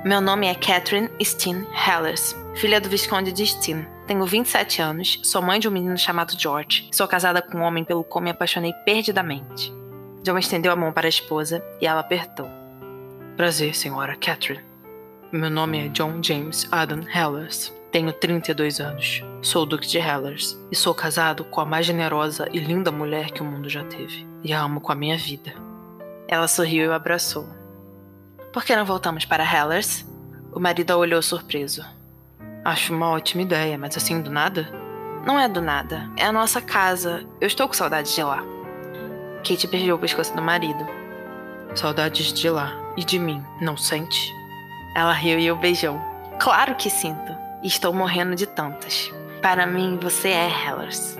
Meu 0.04 0.20
nome 0.20 0.48
é 0.48 0.54
Catherine 0.56 1.10
Steen 1.22 1.64
Hellers, 1.86 2.34
filha 2.56 2.80
do 2.80 2.88
Visconde 2.88 3.30
de 3.30 3.46
Steen. 3.46 3.86
Tenho 4.08 4.26
27 4.26 4.82
anos, 4.82 5.20
sou 5.22 5.40
mãe 5.40 5.60
de 5.60 5.68
um 5.68 5.70
menino 5.72 5.96
chamado 5.96 6.36
George. 6.36 6.88
Sou 6.90 7.06
casada 7.06 7.40
com 7.40 7.58
um 7.58 7.62
homem 7.62 7.84
pelo 7.84 8.02
qual 8.02 8.20
me 8.20 8.30
apaixonei 8.30 8.72
perdidamente. 8.84 9.72
John 10.24 10.36
estendeu 10.36 10.72
a 10.72 10.76
mão 10.76 10.92
para 10.92 11.06
a 11.06 11.08
esposa 11.08 11.64
e 11.80 11.86
ela 11.86 12.00
apertou. 12.00 12.55
Prazer, 13.36 13.76
senhora 13.76 14.16
Catherine. 14.16 14.64
Meu 15.30 15.50
nome 15.50 15.84
é 15.84 15.88
John 15.88 16.22
James 16.22 16.66
Adam 16.72 17.02
Hellers. 17.02 17.70
Tenho 17.92 18.10
32 18.10 18.80
anos. 18.80 19.22
Sou 19.42 19.64
o 19.64 19.66
Duque 19.66 19.86
de 19.86 19.98
Hellers 19.98 20.58
e 20.72 20.74
sou 20.74 20.94
casado 20.94 21.44
com 21.44 21.60
a 21.60 21.66
mais 21.66 21.84
generosa 21.84 22.48
e 22.50 22.58
linda 22.58 22.90
mulher 22.90 23.30
que 23.30 23.42
o 23.42 23.44
mundo 23.44 23.68
já 23.68 23.84
teve. 23.84 24.26
E 24.42 24.54
a 24.54 24.62
amo 24.62 24.80
com 24.80 24.90
a 24.90 24.94
minha 24.94 25.18
vida. 25.18 25.52
Ela 26.26 26.48
sorriu 26.48 26.86
e 26.86 26.88
o 26.88 26.94
abraçou. 26.94 27.46
Por 28.54 28.64
que 28.64 28.74
não 28.74 28.86
voltamos 28.86 29.26
para 29.26 29.44
Hellers? 29.44 30.06
O 30.50 30.58
marido 30.58 30.92
a 30.92 30.96
olhou 30.96 31.20
surpreso. 31.20 31.84
Acho 32.64 32.94
uma 32.94 33.10
ótima 33.10 33.42
ideia, 33.42 33.76
mas 33.76 33.98
assim 33.98 34.22
do 34.22 34.30
nada? 34.30 34.66
Não 35.26 35.38
é 35.38 35.46
do 35.46 35.60
nada. 35.60 36.10
É 36.16 36.24
a 36.24 36.32
nossa 36.32 36.62
casa. 36.62 37.26
Eu 37.38 37.48
estou 37.48 37.68
com 37.68 37.74
saudades 37.74 38.14
de 38.14 38.22
lá. 38.22 38.42
Kate 39.46 39.66
beijou 39.66 39.96
o 39.96 40.00
pescoço 40.00 40.34
do 40.34 40.40
marido. 40.40 40.86
Saudades 41.74 42.32
de 42.32 42.48
lá 42.48 42.85
e 42.96 43.04
de 43.04 43.18
mim, 43.18 43.44
não 43.60 43.76
sente? 43.76 44.32
Ela 44.94 45.12
riu 45.12 45.38
e 45.38 45.50
o 45.50 45.56
beijou. 45.56 46.00
Claro 46.38 46.74
que 46.74 46.88
sinto. 46.88 47.36
Estou 47.62 47.92
morrendo 47.92 48.34
de 48.34 48.46
tantas. 48.46 49.12
Para 49.42 49.66
mim, 49.66 49.98
você 50.00 50.28
é 50.28 50.48
Hellers. 50.48 51.16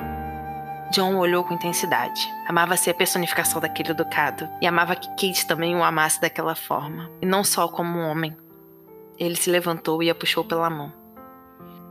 John 0.92 1.16
olhou 1.16 1.44
com 1.44 1.54
intensidade. 1.54 2.28
Amava 2.48 2.76
ser 2.76 2.90
a 2.90 2.94
personificação 2.94 3.60
daquele 3.60 3.92
ducado 3.92 4.48
e 4.60 4.66
amava 4.66 4.96
que 4.96 5.08
Kate 5.10 5.46
também 5.46 5.74
o 5.76 5.82
amasse 5.82 6.20
daquela 6.20 6.54
forma, 6.54 7.10
e 7.20 7.26
não 7.26 7.42
só 7.42 7.68
como 7.68 7.98
um 7.98 8.08
homem. 8.08 8.36
Ele 9.18 9.36
se 9.36 9.50
levantou 9.50 10.02
e 10.02 10.10
a 10.10 10.14
puxou 10.14 10.44
pela 10.44 10.70
mão. 10.70 10.92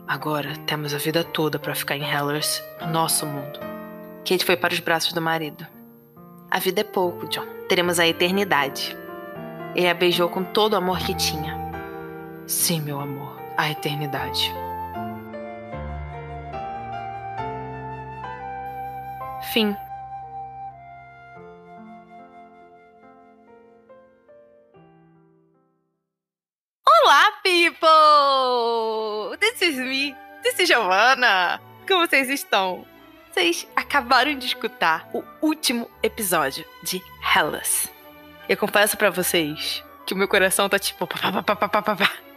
Agora 0.08 0.56
temos 0.66 0.94
a 0.94 0.98
vida 0.98 1.24
toda 1.24 1.60
para 1.60 1.76
ficar 1.76 1.98
em 1.98 2.08
Hellers, 2.08 2.64
no 2.82 2.88
nosso 2.88 3.26
mundo. 3.26 3.60
Kate 4.28 4.46
foi 4.46 4.56
para 4.56 4.74
os 4.74 4.80
braços 4.80 5.14
do 5.14 5.22
marido. 5.22 5.66
A 6.50 6.60
vida 6.60 6.82
é 6.82 6.84
pouco, 6.84 7.28
John. 7.28 7.46
Teremos 7.68 8.00
a 8.00 8.08
eternidade. 8.08 8.96
Ele 9.76 9.90
a 9.90 9.94
beijou 9.94 10.30
com 10.30 10.42
todo 10.42 10.74
o 10.74 10.78
amor 10.78 11.00
que 11.00 11.14
tinha. 11.14 11.54
Sim, 12.48 12.82
meu 12.82 12.98
amor, 12.98 13.38
a 13.58 13.70
eternidade. 13.70 14.50
Fim. 19.52 19.76
Olá, 26.88 27.32
people! 27.44 29.38
This 29.40 29.62
is 29.62 29.78
me. 29.78 30.16
This 30.42 30.58
is 30.58 30.70
Giovanna. 30.70 31.60
Como 31.86 32.08
vocês 32.08 32.30
estão? 32.30 32.86
Vocês 33.34 33.68
acabaram 33.76 34.36
de 34.36 34.46
escutar 34.46 35.10
o 35.14 35.22
último 35.42 35.90
episódio 36.02 36.64
de 36.82 37.04
Hellas. 37.36 37.95
Eu 38.48 38.58
confesso 38.58 38.96
para 38.98 39.10
vocês 39.10 39.84
que 40.06 40.14
o 40.14 40.18
meu 40.18 40.28
coração 40.28 40.70
tá 40.70 40.78
tipo 40.78 41.08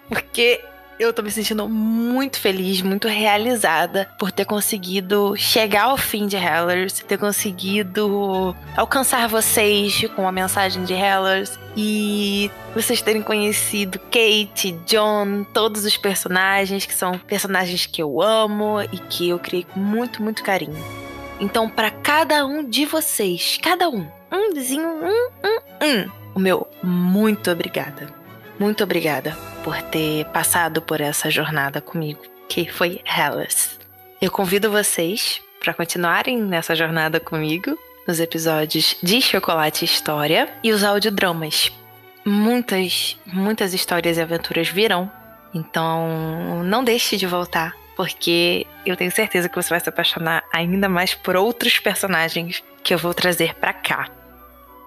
porque 0.08 0.60
eu 0.98 1.12
tô 1.12 1.22
me 1.22 1.30
sentindo 1.30 1.68
muito 1.68 2.40
feliz, 2.40 2.82
muito 2.82 3.06
realizada 3.06 4.10
por 4.18 4.32
ter 4.32 4.44
conseguido 4.44 5.36
chegar 5.36 5.84
ao 5.84 5.96
fim 5.96 6.26
de 6.26 6.36
Hellers, 6.36 7.00
ter 7.00 7.16
conseguido 7.16 8.56
alcançar 8.76 9.28
vocês 9.28 10.04
com 10.16 10.26
a 10.26 10.32
mensagem 10.32 10.82
de 10.82 10.94
Hellers 10.94 11.58
e 11.76 12.50
vocês 12.74 13.00
terem 13.00 13.22
conhecido 13.22 13.98
Kate, 13.98 14.72
John, 14.86 15.44
todos 15.54 15.84
os 15.84 15.96
personagens 15.96 16.84
que 16.84 16.94
são 16.94 17.16
personagens 17.16 17.86
que 17.86 18.02
eu 18.02 18.20
amo 18.20 18.82
e 18.82 18.98
que 18.98 19.28
eu 19.28 19.38
criei 19.38 19.64
com 19.64 19.78
muito, 19.78 20.20
muito 20.20 20.42
carinho. 20.42 20.84
Então, 21.38 21.70
para 21.70 21.92
cada 21.92 22.44
um 22.44 22.68
de 22.68 22.84
vocês, 22.84 23.56
cada 23.62 23.88
um, 23.88 24.17
umzinho, 24.32 24.88
um, 24.88 25.30
um, 25.46 25.86
um, 25.86 26.10
o 26.34 26.40
meu 26.40 26.68
muito 26.82 27.50
obrigada. 27.50 28.08
Muito 28.58 28.82
obrigada 28.82 29.36
por 29.62 29.80
ter 29.82 30.24
passado 30.26 30.82
por 30.82 31.00
essa 31.00 31.30
jornada 31.30 31.80
comigo, 31.80 32.20
que 32.48 32.70
foi 32.70 33.00
Hellas. 33.04 33.78
Eu 34.20 34.30
convido 34.30 34.70
vocês 34.70 35.40
para 35.60 35.72
continuarem 35.72 36.40
nessa 36.42 36.74
jornada 36.74 37.20
comigo 37.20 37.78
nos 38.06 38.18
episódios 38.18 38.96
de 39.02 39.20
Chocolate 39.20 39.84
História 39.84 40.48
e 40.62 40.72
os 40.72 40.82
audiodramas. 40.82 41.70
Muitas, 42.24 43.16
muitas 43.26 43.72
histórias 43.72 44.18
e 44.18 44.20
aventuras 44.20 44.68
virão, 44.68 45.10
então 45.54 46.62
não 46.64 46.82
deixe 46.82 47.16
de 47.16 47.26
voltar, 47.26 47.74
porque 47.96 48.66
eu 48.84 48.96
tenho 48.96 49.10
certeza 49.10 49.48
que 49.48 49.54
você 49.54 49.70
vai 49.70 49.80
se 49.80 49.88
apaixonar 49.88 50.42
ainda 50.52 50.88
mais 50.88 51.14
por 51.14 51.36
outros 51.36 51.78
personagens 51.78 52.62
que 52.82 52.92
eu 52.92 52.98
vou 52.98 53.14
trazer 53.14 53.54
para 53.54 53.72
cá. 53.72 54.17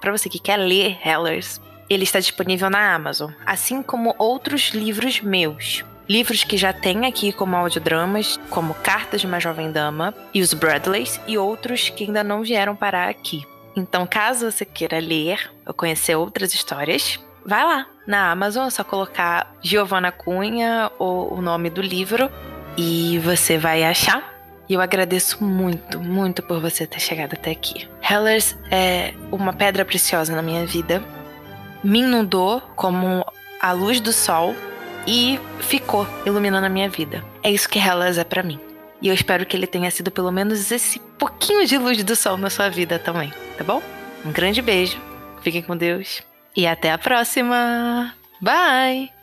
Para 0.02 0.12
você 0.12 0.28
que 0.28 0.40
quer 0.40 0.58
ler 0.58 0.98
Hellers, 1.06 1.62
ele 1.90 2.04
está 2.04 2.20
disponível 2.20 2.70
na 2.70 2.94
Amazon, 2.94 3.32
assim 3.46 3.84
como 3.84 4.16
outros 4.18 4.70
livros 4.70 5.22
meus. 5.22 5.86
Livros 6.10 6.44
que 6.44 6.58
já 6.58 6.74
tem 6.74 7.06
aqui 7.06 7.32
como 7.32 7.56
audiodramas, 7.56 8.38
como 8.50 8.74
Cartas 8.74 9.22
de 9.22 9.28
uma 9.28 9.40
Jovem 9.40 9.72
Dama 9.72 10.14
e 10.34 10.42
os 10.42 10.54
Bradleys, 10.54 11.22
e 11.28 11.38
outros 11.38 11.90
que 11.90 12.06
ainda 12.06 12.24
não 12.24 12.42
vieram 12.42 12.76
parar 12.76 13.08
aqui. 13.08 13.46
Então, 13.76 14.06
caso 14.06 14.52
você 14.52 14.66
queira 14.66 15.00
ler 15.00 15.50
ou 15.66 15.74
conhecer 15.74 16.16
outras 16.16 16.54
histórias, 16.54 17.20
vai 17.46 17.64
lá 17.64 17.88
na 18.06 18.32
Amazon, 18.32 18.68
é 18.68 18.70
só 18.70 18.84
colocar 18.84 19.56
Giovanna 19.62 20.12
Cunha 20.12 20.92
ou 21.00 21.34
o 21.34 21.42
nome 21.42 21.70
do 21.70 21.82
livro 21.82 22.30
e 22.76 23.20
você 23.20 23.58
vai 23.58 23.84
achar. 23.84 24.41
E 24.72 24.74
eu 24.74 24.80
agradeço 24.80 25.44
muito, 25.44 26.00
muito 26.00 26.42
por 26.42 26.62
você 26.62 26.88
ter 26.88 27.02
chegado 27.02 27.34
até 27.34 27.52
aqui. 27.52 27.90
Hellers 28.10 28.56
é 28.72 29.14
uma 29.30 29.52
pedra 29.52 29.84
preciosa 29.84 30.34
na 30.34 30.42
minha 30.42 30.66
vida. 30.66 31.04
Me 31.84 32.00
inundou 32.00 32.62
como 32.74 33.26
a 33.60 33.74
luz 33.74 34.00
do 34.00 34.14
sol 34.14 34.56
e 35.06 35.38
ficou 35.60 36.08
iluminando 36.26 36.68
a 36.68 36.70
minha 36.70 36.88
vida. 36.88 37.22
É 37.44 37.52
isso 37.52 37.68
que 37.68 37.80
Hellas 37.80 38.18
é 38.18 38.24
para 38.24 38.44
mim. 38.44 38.62
E 39.02 39.10
eu 39.10 39.14
espero 39.14 39.46
que 39.46 39.58
ele 39.58 39.68
tenha 39.68 39.92
sido 39.92 40.10
pelo 40.10 40.32
menos 40.32 40.72
esse 40.72 41.00
pouquinho 41.20 41.68
de 41.68 41.78
luz 41.78 42.02
do 42.02 42.16
sol 42.16 42.38
na 42.38 42.50
sua 42.50 42.70
vida 42.70 42.98
também, 42.98 43.30
tá 43.58 43.66
bom? 43.66 43.84
Um 44.24 44.32
grande 44.32 44.62
beijo, 44.62 44.98
fiquem 45.42 45.62
com 45.62 45.76
Deus 45.76 46.24
e 46.56 46.66
até 46.66 46.94
a 46.94 46.98
próxima! 46.98 48.16
Bye! 48.40 49.21